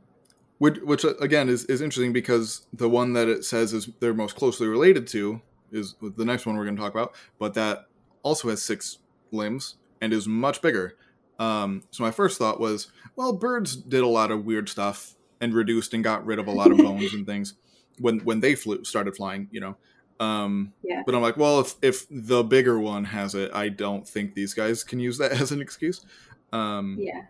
[0.58, 4.36] which, which again is, is interesting because the one that it says is they're most
[4.36, 5.40] closely related to
[5.74, 7.86] is the next one we're going to talk about, but that
[8.22, 8.98] also has six
[9.32, 10.96] limbs and is much bigger.
[11.38, 15.52] Um, so my first thought was, well, birds did a lot of weird stuff and
[15.52, 17.54] reduced and got rid of a lot of bones and things
[17.98, 19.76] when when they flew started flying, you know.
[20.20, 21.02] Um, yeah.
[21.04, 24.54] But I'm like, well, if if the bigger one has it, I don't think these
[24.54, 26.04] guys can use that as an excuse.
[26.52, 27.22] Um, yeah.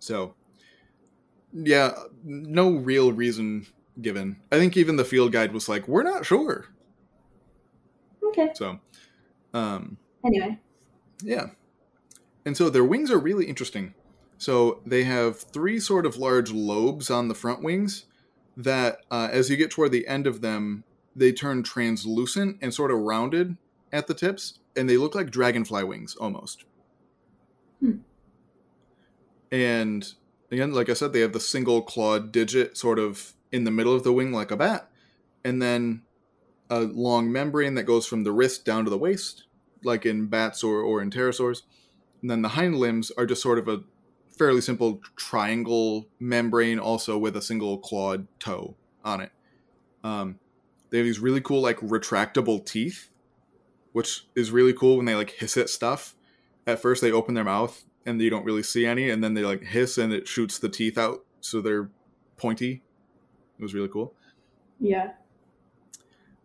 [0.00, 0.34] So,
[1.52, 1.92] yeah,
[2.24, 3.66] no real reason
[4.00, 4.36] given.
[4.52, 6.66] I think even the field guide was like, we're not sure.
[8.36, 8.50] Okay.
[8.54, 8.80] So,
[9.52, 10.58] um, anyway.
[11.22, 11.46] Yeah.
[12.44, 13.94] And so their wings are really interesting.
[14.36, 18.06] So they have three sort of large lobes on the front wings
[18.56, 20.84] that, uh, as you get toward the end of them,
[21.16, 23.56] they turn translucent and sort of rounded
[23.92, 26.64] at the tips, and they look like dragonfly wings almost.
[27.80, 27.98] Hmm.
[29.52, 30.12] And
[30.50, 33.94] again, like I said, they have the single clawed digit sort of in the middle
[33.94, 34.90] of the wing like a bat,
[35.44, 36.02] and then
[36.74, 39.44] a long membrane that goes from the wrist down to the waist,
[39.84, 41.62] like in bats or, or in pterosaurs.
[42.20, 43.82] And then the hind limbs are just sort of a
[44.36, 49.30] fairly simple triangle membrane, also with a single clawed toe on it.
[50.02, 50.38] Um,
[50.90, 53.10] they have these really cool, like, retractable teeth,
[53.92, 56.14] which is really cool when they, like, hiss at stuff.
[56.66, 59.42] At first, they open their mouth and you don't really see any, and then they,
[59.42, 61.90] like, hiss and it shoots the teeth out so they're
[62.36, 62.82] pointy.
[63.58, 64.14] It was really cool.
[64.80, 65.12] Yeah.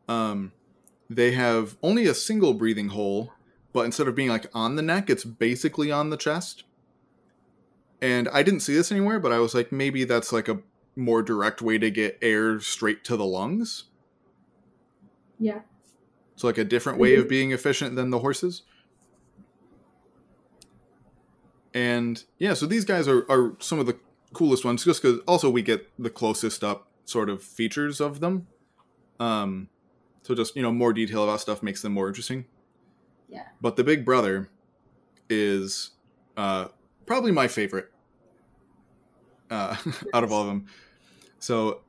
[0.10, 0.52] Um,
[1.10, 3.32] they have only a single breathing hole,
[3.72, 6.64] but instead of being like on the neck, it's basically on the chest.
[8.02, 10.60] And I didn't see this anywhere, but I was like, maybe that's like a
[10.96, 13.86] more direct way to get air straight to the lungs.
[15.40, 15.60] Yeah.
[16.36, 18.64] So like a different way of being efficient than the horses.
[21.74, 24.00] And yeah, so these guys are, are some of the
[24.34, 28.48] coolest ones just because also we get the closest up sort of features of them.
[29.20, 29.70] Um,
[30.30, 32.46] so just you know more detail about stuff makes them more interesting.
[33.30, 33.46] Yeah.
[33.62, 34.48] But the Big Brother
[35.28, 35.90] is
[36.38, 36.68] uh,
[37.08, 37.92] probably my favorite
[39.50, 39.76] uh,
[40.14, 40.68] out of all of them.
[41.40, 41.82] So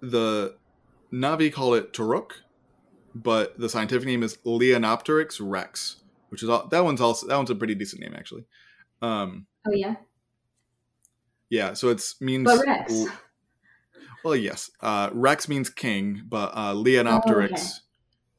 [0.00, 0.56] the
[1.12, 2.30] Na'vi call it Toruk,
[3.14, 5.96] but the scientific name is Leonopteryx rex,
[6.30, 8.46] which is all, that one's also that one's a pretty decent name actually.
[9.02, 9.96] Um, oh yeah.
[11.50, 12.46] Yeah, so it's means.
[12.46, 13.04] But Rex.
[14.24, 14.70] Well, yes.
[14.80, 17.62] Uh, Rex means king, but uh, Leonopteryx Oh, okay.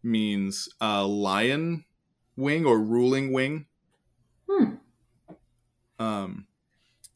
[0.01, 1.86] means uh, lion
[2.36, 3.65] wing or ruling wing.
[4.49, 4.75] Hmm.
[5.99, 6.47] Um,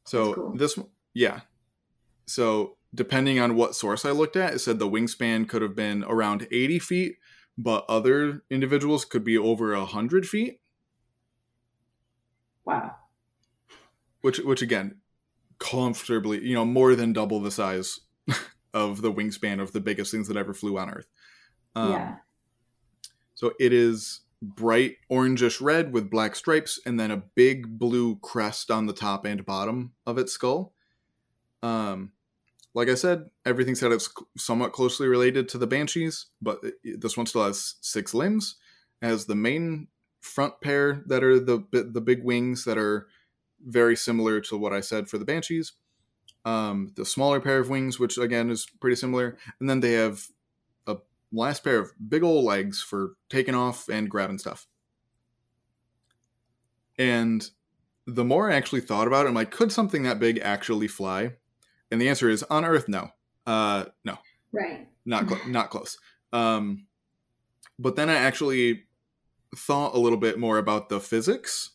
[0.06, 0.52] so cool.
[0.56, 0.78] this,
[1.14, 1.42] yeah.
[2.26, 6.04] So depending on what source I looked at, it said the wingspan could have been
[6.04, 7.16] around 80 feet,
[7.58, 10.60] but other individuals could be over 100 feet,
[12.66, 12.96] Wow.
[14.22, 15.00] which, which again,
[15.60, 18.02] comfortably, you know, more than double the size
[18.74, 21.08] of the wingspan of the biggest things that ever flew on Earth.
[21.76, 22.16] Um, yeah.
[23.36, 28.70] So it is bright orangish red with black stripes and then a big blue crest
[28.70, 30.74] on the top and bottom of its skull.
[31.64, 32.12] Um,
[32.74, 37.18] like I said, everything said it's somewhat closely related to the banshees, but it- this
[37.18, 38.56] one still has six limbs.
[39.02, 39.88] Has the main
[40.22, 43.08] front pair that are the the big wings that are
[43.64, 45.74] very similar to what I said for the banshees.
[46.46, 50.28] Um, the smaller pair of wings, which again is pretty similar, and then they have
[50.88, 50.98] a
[51.32, 54.68] last pair of big old legs for taking off and grabbing stuff.
[56.98, 57.50] And
[58.06, 61.34] the more I actually thought about it, I'm like, could something that big actually fly?
[61.92, 63.10] And the answer is on Earth, no.
[63.46, 64.18] Uh, no,
[64.52, 64.88] Right.
[65.06, 65.98] not cl- not close.
[66.34, 66.88] Um,
[67.80, 68.84] but then I actually
[69.56, 71.72] thought a little bit more about the physics,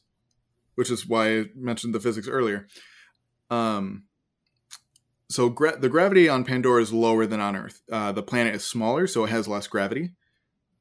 [0.74, 2.66] which is why I mentioned the physics earlier.
[3.50, 4.04] Um,
[5.32, 7.82] so gra- the gravity on Pandora is lower than on Earth.
[7.90, 10.12] Uh, the planet is smaller, so it has less gravity.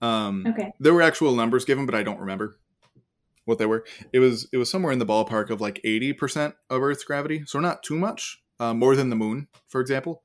[0.01, 0.73] Um, Okay.
[0.79, 2.57] there were actual numbers given, but I don't remember
[3.45, 3.85] what they were.
[4.13, 7.43] It was it was somewhere in the ballpark of like eighty percent of Earth's gravity,
[7.45, 10.23] so not too much, uh, more than the Moon, for example.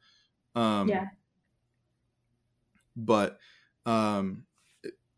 [0.54, 1.06] Um, yeah.
[2.96, 3.38] but
[3.84, 4.44] um,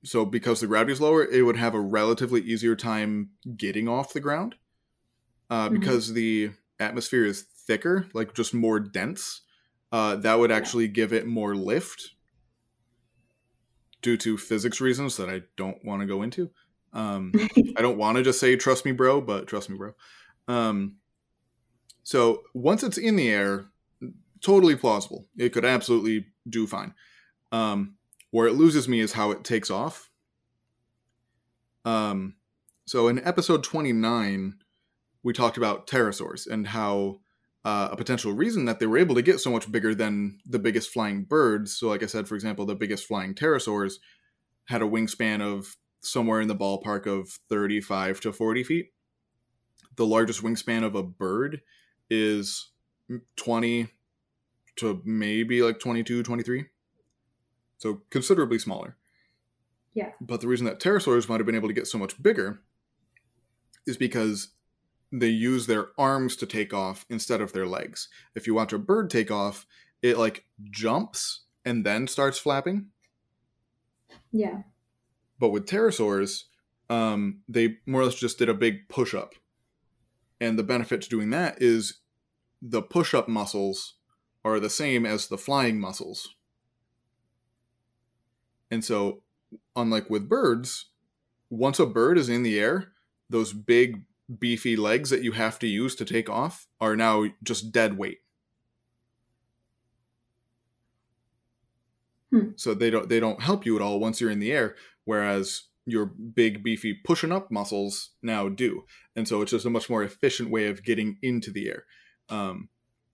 [0.05, 4.13] so because the gravity is lower, it would have a relatively easier time getting off
[4.13, 4.57] the ground.
[5.51, 5.81] Uh, Mhm.
[5.81, 9.43] because the atmosphere is thicker, like just more dense,
[9.93, 12.11] uh, that would actually give it more lift
[14.03, 16.51] due to physics reasons that I don't want to go into.
[16.93, 17.33] Um,
[17.77, 19.93] I don't want to just say trust me, bro, but trust me, bro.
[20.49, 20.97] Um,
[22.03, 23.67] so once it's in the air,
[24.41, 25.27] totally plausible.
[25.37, 26.95] It could absolutely do fine.
[27.53, 27.97] Um,
[28.31, 30.11] where it loses me is how it takes off.
[31.85, 32.37] Um,
[32.87, 34.55] so in episode 29,
[35.23, 37.21] we talked about pterosaurs and how
[37.65, 40.59] uh, a potential reason that they were able to get so much bigger than the
[40.59, 41.77] biggest flying birds.
[41.77, 43.95] So, like I said, for example, the biggest flying pterosaurs
[44.67, 48.93] had a wingspan of somewhere in the ballpark of 35 to 40 feet.
[49.97, 51.63] The largest wingspan of a bird
[52.09, 52.71] is
[53.37, 53.89] 20
[54.77, 56.67] to maybe like 22, 23.
[57.79, 58.97] So considerably smaller.
[59.95, 60.11] Yeah.
[60.21, 62.61] But the reason that pterosaurs might have been able to get so much bigger
[63.87, 64.49] is because
[65.11, 68.09] they use their arms to take off instead of their legs.
[68.35, 69.67] If you watch a bird take off,
[70.03, 72.89] it like jumps and then starts flapping.
[74.33, 74.63] yeah.
[75.39, 76.45] But with pterosaurs,
[76.91, 79.35] um, they more or less just did a big push up.
[80.41, 82.01] And the benefit to doing that is
[82.61, 83.95] the push up muscles
[84.45, 86.35] are the same as the flying muscles.
[88.71, 89.23] And so,
[89.77, 90.87] unlike with birds,
[91.51, 92.93] once a bird is in the air,
[93.31, 94.03] those big
[94.37, 98.19] beefy legs that you have to use to take off are now just dead weight.
[102.31, 102.51] Hmm.
[102.57, 105.69] So they don't they don't help you at all once you're in the air, whereas
[105.87, 108.85] your big beefy pushing up muscles now do.
[109.17, 111.85] And so it's just a much more efficient way of getting into the air.
[112.29, 112.69] Um,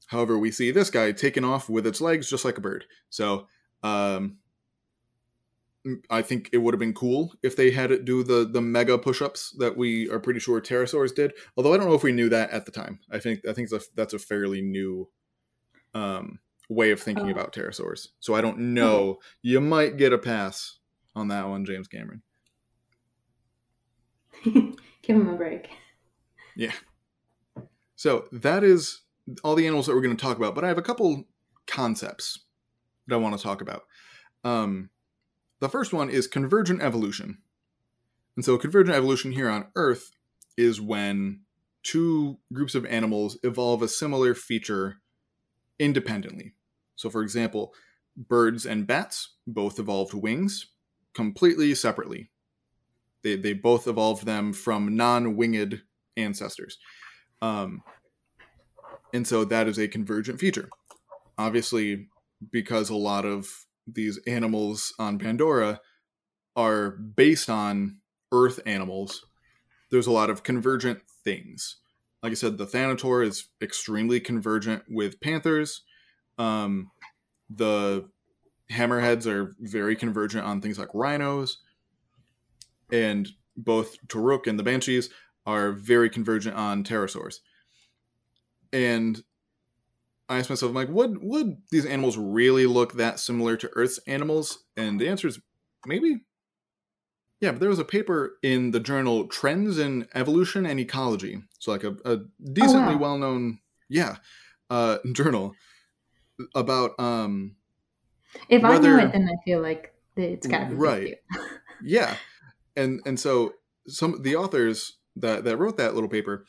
[0.08, 2.84] however, we see this guy taking off with its legs just like a bird.
[3.10, 3.46] So
[3.84, 4.38] um,
[6.09, 8.97] I think it would have been cool if they had it do the the mega
[8.97, 11.32] push-ups that we are pretty sure pterosaurs did.
[11.57, 13.01] Although I don't know if we knew that at the time.
[13.11, 15.09] I think I think that's a, that's a fairly new
[15.95, 16.39] um,
[16.70, 17.30] way of thinking Oh.
[17.32, 18.09] about pterosaurs.
[18.20, 19.18] So I don't know.
[19.43, 20.78] You might get a pass
[21.14, 22.22] on that one, James Cameron.
[24.45, 25.68] Give him a break.
[26.57, 26.72] Yeah.
[27.97, 29.03] So that is
[29.43, 30.55] all the animals that we're going to talk about.
[30.55, 31.24] But I have a couple
[31.66, 32.41] concepts
[33.07, 33.82] that I want to talk about.
[34.45, 34.91] Um,
[35.64, 37.38] the first one is convergent evolution.
[38.36, 40.10] And so, convergent evolution here on Earth
[40.58, 41.40] is when
[41.82, 45.00] two groups of animals evolve a similar feature
[45.78, 46.52] independently.
[46.96, 47.72] So, for example,
[48.14, 50.66] birds and bats both evolved wings
[51.14, 52.30] completely separately.
[53.22, 55.80] They, they both evolved them from non winged
[56.18, 56.78] ancestors.
[57.40, 57.82] Um,
[59.14, 60.68] and so that is a convergent feature.
[61.38, 62.08] Obviously,
[62.50, 63.48] because a lot of
[63.87, 65.80] these animals on Pandora
[66.57, 67.99] are based on
[68.32, 69.24] Earth animals,
[69.91, 71.76] there's a lot of convergent things.
[72.22, 75.82] Like I said, the Thanator is extremely convergent with panthers.
[76.39, 76.91] Um,
[77.51, 78.09] the
[78.72, 81.59] hammerheads are very convergent on things like rhinos.
[82.91, 85.11] And both Toruk and the Banshees
[85.47, 87.41] are very convergent on pterosaurs.
[88.72, 89.22] And
[90.29, 93.99] I asked myself, I'm like, would would these animals really look that similar to Earth's
[94.07, 94.64] animals?
[94.77, 95.41] And the answer is
[95.87, 96.22] maybe.
[97.41, 101.72] Yeah, but there was a paper in the journal Trends in Evolution and Ecology, so
[101.72, 102.20] like a, a
[102.53, 103.01] decently wow.
[103.01, 103.59] well known,
[103.89, 104.16] yeah,
[104.70, 105.55] uh, journal
[106.55, 107.57] about um
[108.49, 111.14] If I knew Whether- it, then I feel like it's got to be Right.
[111.83, 112.16] yeah
[112.77, 113.53] and and so
[113.89, 116.47] some the authors that that wrote that little paper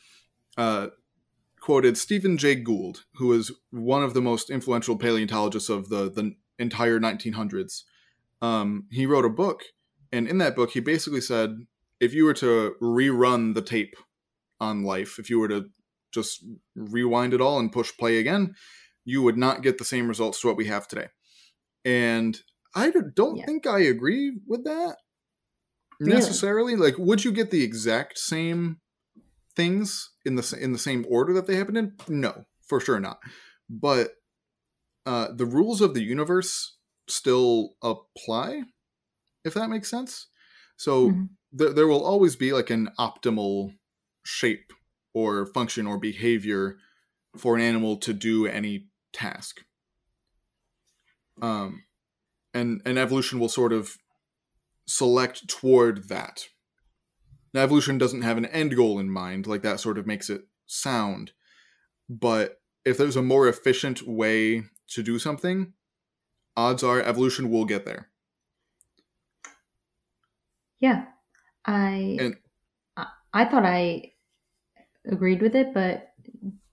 [0.56, 0.88] uh
[1.66, 6.32] quoted stephen jay gould who is one of the most influential paleontologists of the the
[6.60, 7.82] entire 1900s
[8.40, 9.62] um he wrote a book
[10.12, 11.50] and in that book he basically said
[11.98, 13.94] if you were to rerun the tape
[14.60, 15.64] on life if you were to
[16.14, 16.44] just
[16.76, 18.54] rewind it all and push play again
[19.04, 21.08] you would not get the same results to what we have today
[21.84, 22.42] and
[22.76, 23.44] i don't- Yeah.
[23.44, 24.96] think i agree with that
[25.98, 26.12] Really?
[26.14, 28.78] necessarily like would you get the exact same
[29.56, 31.96] things in the in the same order that they happened in?
[32.08, 33.20] No for sure not.
[33.68, 34.12] But
[35.06, 36.78] uh the rules of the universe
[37.08, 38.62] still apply
[39.44, 40.28] if that makes sense.
[40.76, 41.28] So Mhm.
[41.52, 43.76] there, there will always be like an optimal
[44.24, 44.72] shape
[45.14, 46.78] or function or behavior
[47.36, 49.64] for an animal to do any task.
[51.40, 51.84] Um
[52.54, 53.98] and and evolution will sort of
[54.86, 56.48] select toward that
[57.56, 60.42] now evolution doesn't have an end goal in mind like that sort of makes it
[60.66, 61.32] sound
[62.08, 65.72] but if there's a more efficient way to do something
[66.56, 68.08] odds are evolution will get there
[70.80, 71.06] Yeah,
[71.64, 72.36] I, And-
[72.96, 74.12] I I thought I
[75.06, 76.12] agreed with it, but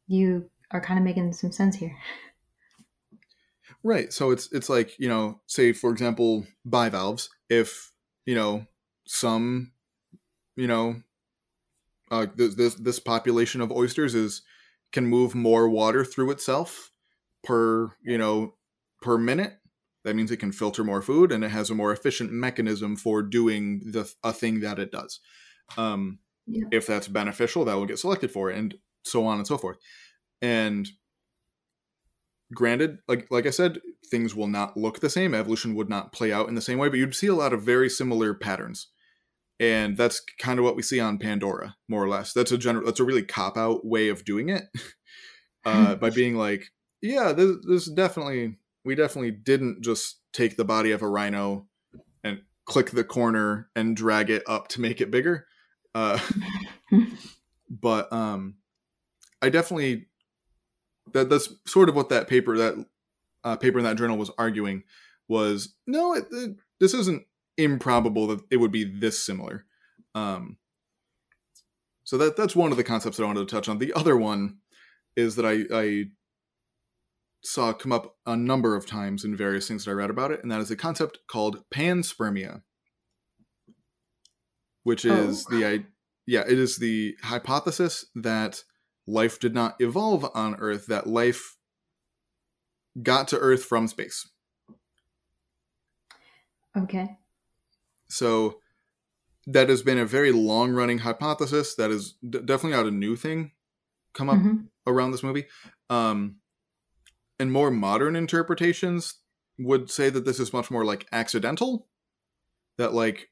[0.07, 1.95] you are kind of making some sense here.
[3.83, 4.11] Right.
[4.13, 7.91] So it's it's like, you know, say for example, bivalves, if,
[8.25, 8.65] you know,
[9.05, 9.71] some,
[10.55, 11.01] you know,
[12.11, 14.41] uh this this this population of oysters is
[14.91, 16.91] can move more water through itself
[17.43, 18.55] per, you know,
[19.01, 19.59] per minute.
[20.03, 23.21] That means it can filter more food and it has a more efficient mechanism for
[23.21, 25.19] doing the a thing that it does.
[25.77, 26.67] Um Yeah.
[26.71, 28.75] if that's beneficial, that will get selected for it and
[29.05, 29.77] so on and so forth.
[30.41, 30.89] And
[32.53, 36.31] granted like like i said things will not look the same evolution would not play
[36.31, 38.89] out in the same way but you'd see a lot of very similar patterns
[39.71, 42.33] and that's kind of what we see on pandora more or less.
[42.33, 44.63] That's a general that's a really cop out way of doing it
[45.65, 46.65] uh, by being like
[47.01, 51.67] yeah this, this definitely we definitely didn't just take the body of a rhino
[52.23, 55.45] and click the corner and drag it up to make it bigger.
[55.95, 56.19] Uh,
[57.69, 58.55] but um
[59.41, 60.07] i definitely
[61.13, 62.85] that that's sort of what that paper that
[63.43, 64.83] uh, paper in that journal was arguing
[65.27, 67.23] was no it, it- this isn't
[67.57, 69.65] improbable that it would be this similar
[70.15, 70.57] um
[72.03, 74.17] so that that's one of the concepts that i wanted to touch on the other
[74.17, 74.57] one
[75.15, 76.05] is that i i
[77.45, 80.41] saw come up a number of times in various things that I read about it,
[80.41, 82.61] and that is a concept called panspermia,
[84.83, 85.49] which is Oh.
[85.51, 85.85] the i-
[86.25, 88.63] yeah, it is the hypothesis that
[89.05, 91.57] life did not evolve on Earth, that life
[93.01, 94.25] got to Earth from space.
[96.77, 97.17] Okay.
[98.09, 98.59] So
[99.47, 101.75] that has been a very long running hypothesis.
[101.75, 103.51] That is d- definitely not a new thing
[104.13, 104.67] come up Mhm.
[104.87, 105.47] around this movie.
[105.89, 106.37] Um,
[107.39, 109.15] and more modern interpretations
[109.57, 111.87] would say that this is much more like accidental.
[112.77, 113.29] That like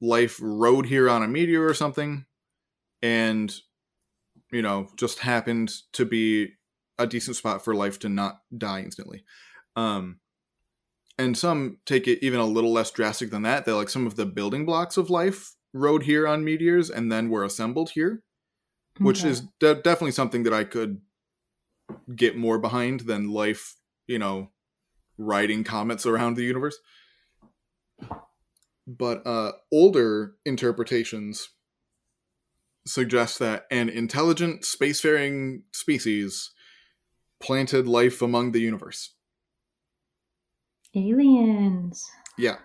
[0.00, 2.26] life rode here on a meteor or something,
[3.02, 3.54] and
[4.50, 6.54] you know just happened to be
[6.98, 9.24] a decent spot for life to not die instantly.
[9.76, 10.20] Um,
[11.18, 13.64] and some take it even a little less drastic than that.
[13.64, 17.28] That like some of the building blocks of life rode here on meteors and then
[17.30, 18.22] were assembled here
[18.98, 19.30] which Okay.
[19.30, 21.00] is de- definitely something that I could
[22.14, 24.50] get more behind than life, you know,
[25.18, 26.78] riding comets around the universe.
[28.86, 31.50] But uh, older interpretations
[32.86, 36.52] suggest that an intelligent spacefaring species
[37.40, 39.15] planted life among the universe.
[40.96, 42.04] Aliens.
[42.38, 42.56] Yeah.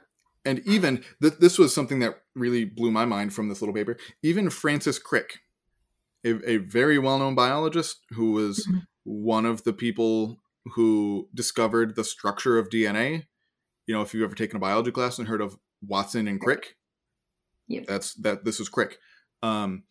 [0.45, 3.97] And even th- this was something that really blew my mind from this little paper.
[4.23, 5.39] Even Francis Crick,
[6.25, 8.82] a, a very well known biologist who was Mhm.
[9.03, 10.41] one of the people
[10.75, 13.25] who discovered the structure of DNA.
[13.88, 16.75] You know, if you've ever taken a biology class and heard of Watson and Crick,
[17.67, 17.86] Yep.
[17.88, 18.45] that's that.
[18.45, 18.97] This was Crick.
[19.41, 19.84] Um,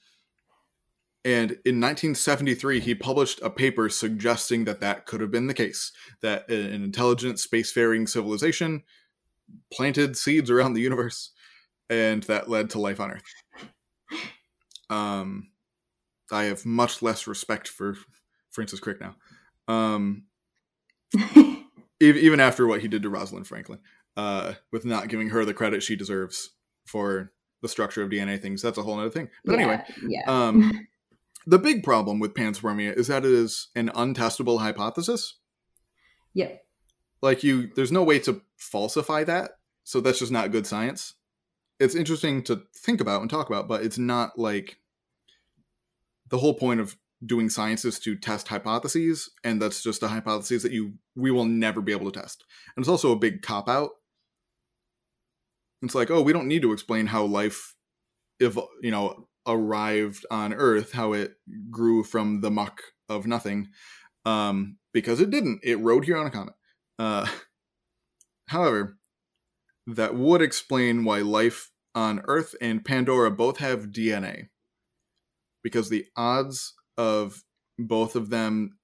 [1.24, 5.92] and in 1973, he published a paper suggesting that that could have been the case.
[6.22, 8.84] That an intelligent spacefaring civilization
[9.72, 11.32] planted seeds around the universe,
[11.90, 13.22] and that led to life on Earth.
[14.88, 15.50] Um,
[16.32, 17.96] I have much less respect for
[18.50, 19.14] Francis Crick now.
[19.68, 20.24] Um,
[21.36, 21.66] ev-
[22.00, 23.80] even after what he did to Rosalind Franklin,
[24.16, 26.50] uh, with not giving her the credit she deserves
[26.86, 28.62] for the structure of DNA things.
[28.62, 29.28] That's a whole other thing.
[29.44, 30.22] But anyway, yeah.
[30.26, 30.88] um,
[31.46, 35.38] the big problem with panspermia is that it is an untestable hypothesis.
[36.34, 36.64] yep.
[37.22, 39.52] Like you, there's no way to falsify that,
[39.84, 41.14] so that's just not good science.
[41.78, 44.78] It's interesting to think about and talk about, but it's not like
[46.28, 50.62] the whole point of doing science is to test hypotheses, and that's just a hypothesis
[50.62, 52.44] that you we will never be able to test.
[52.74, 53.90] And it's also a big cop out.
[55.82, 57.74] It's like, oh, we don't need to explain how life,
[58.38, 61.34] if you know, arrived on Earth, how it
[61.70, 63.68] grew from the muck of nothing,
[64.24, 65.60] um, because it didn't.
[65.62, 66.54] It rode here on a comet.
[66.98, 67.26] Uh,
[68.48, 68.96] however,
[69.86, 74.48] that would explain why life on Earth and Pandora both have DNA,
[75.62, 77.42] because the odds of
[77.78, 78.76] both of them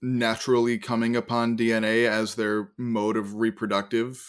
[0.00, 4.20] naturally coming upon DNA as their mode of reproductive,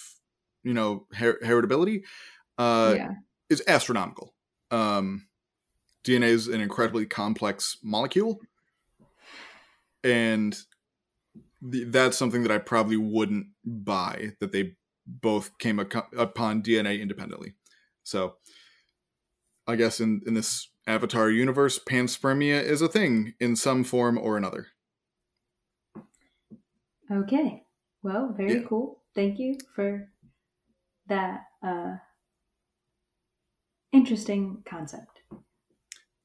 [0.63, 2.03] you know, her- heritability,
[2.59, 3.11] uh, yeah.
[3.49, 4.33] is astronomical.
[4.73, 5.27] Um,
[6.03, 8.39] DNA is an incredibly complex molecule,
[10.03, 10.57] and
[11.61, 16.99] the, that's something that I probably wouldn't buy that they both came aco- upon DNA
[17.01, 17.53] independently.
[18.03, 18.35] So,
[19.67, 24.37] I guess in in this Avatar universe, panspermia is a thing in some form or
[24.37, 24.67] another.
[27.09, 27.65] Okay.
[28.01, 28.67] Well, very Yeah.
[28.67, 29.03] cool.
[29.15, 30.09] Thank you for
[31.07, 31.97] that uh
[33.93, 35.21] interesting concept.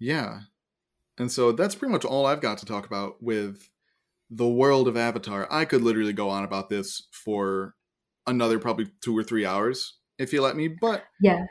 [0.01, 0.41] Yeah.
[1.19, 3.69] And so that's pretty much all I've got to talk about with
[4.31, 5.47] the world of Avatar.
[5.51, 7.75] I could literally go on about this for
[8.27, 11.47] another probably two or three hours if you let me, but Yeah.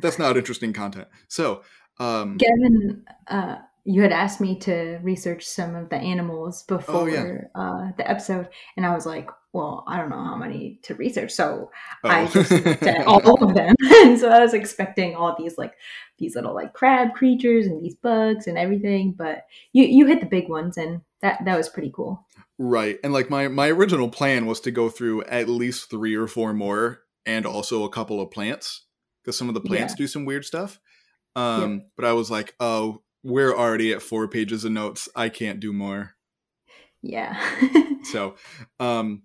[0.00, 1.08] that's not interesting content.
[1.28, 1.62] So,
[1.98, 7.06] um, Gavin, uh, you had asked me to research some of the animals before Oh,
[7.06, 7.38] yeah.
[7.54, 11.32] uh, the episode, and I was like, "Well, I don't know how many to research,"
[11.32, 11.70] so
[12.02, 12.08] oh.
[12.08, 12.48] I just
[12.80, 13.74] said all of them.
[14.02, 15.74] and so I was expecting all these like
[16.18, 20.26] these little like crab creatures and these bugs and everything, but you you hit the
[20.26, 22.26] big ones, and that that was pretty cool.
[22.58, 22.98] Right.
[23.04, 26.54] And like my my original plan was to go through at least 3 or 4
[26.54, 28.82] more and also a couple of plants
[29.24, 29.98] cuz some of the plants Yeah.
[30.04, 30.78] do some weird stuff.
[31.36, 35.08] Um but I was like, "Oh, we're already at 4 pages of notes.
[35.16, 36.14] I can't do more."
[37.02, 37.34] Yeah.
[38.04, 38.36] So,
[38.80, 39.22] um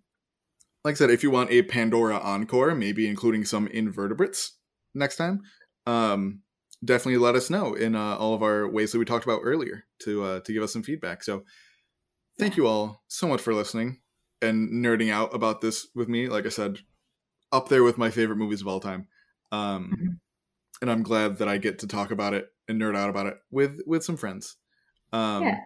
[0.85, 4.57] like I said, if you want a Pandora encore, maybe including some invertebrates
[4.95, 5.41] next time,
[5.87, 6.41] um
[6.85, 9.85] definitely let us know in uh, all of our ways that we talked about earlier
[10.03, 11.23] to uh, to give us some feedback.
[11.23, 11.45] So,
[12.39, 14.01] thank you all so much for listening
[14.41, 16.29] and nerding out about this with me.
[16.29, 16.79] Like I said,
[17.51, 19.07] up there with my favorite movies of all time.
[19.51, 20.19] Um, Mhm.
[20.81, 23.37] and I'm glad that I get to talk about it and nerd out about it
[23.51, 24.55] with with some friends.
[25.11, 25.57] Um, Yeah.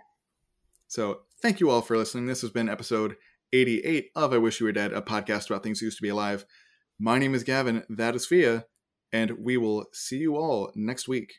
[0.87, 2.27] So, thank you all for listening.
[2.27, 3.15] This has been episode
[3.51, 6.09] 88 of I Wish You Were Dead, a podcast about things that used to be
[6.09, 6.45] alive.
[6.99, 8.65] My name is Gavin, that is Fia,
[9.11, 11.33] and we will see you all next week.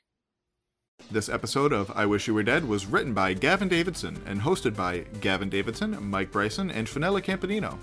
[1.10, 4.74] This episode of I Wish You Were Dead was written by Gavin Davidson and hosted
[4.74, 7.78] by Gavin Davidson, Mike Bryson, and Finella Campanino.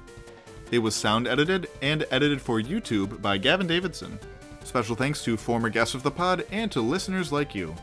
[0.72, 4.20] It was sound edited and edited for YouTube by Gavin Davidson.
[4.64, 7.76] Special thanks to former guests of the pod and to listeners like you.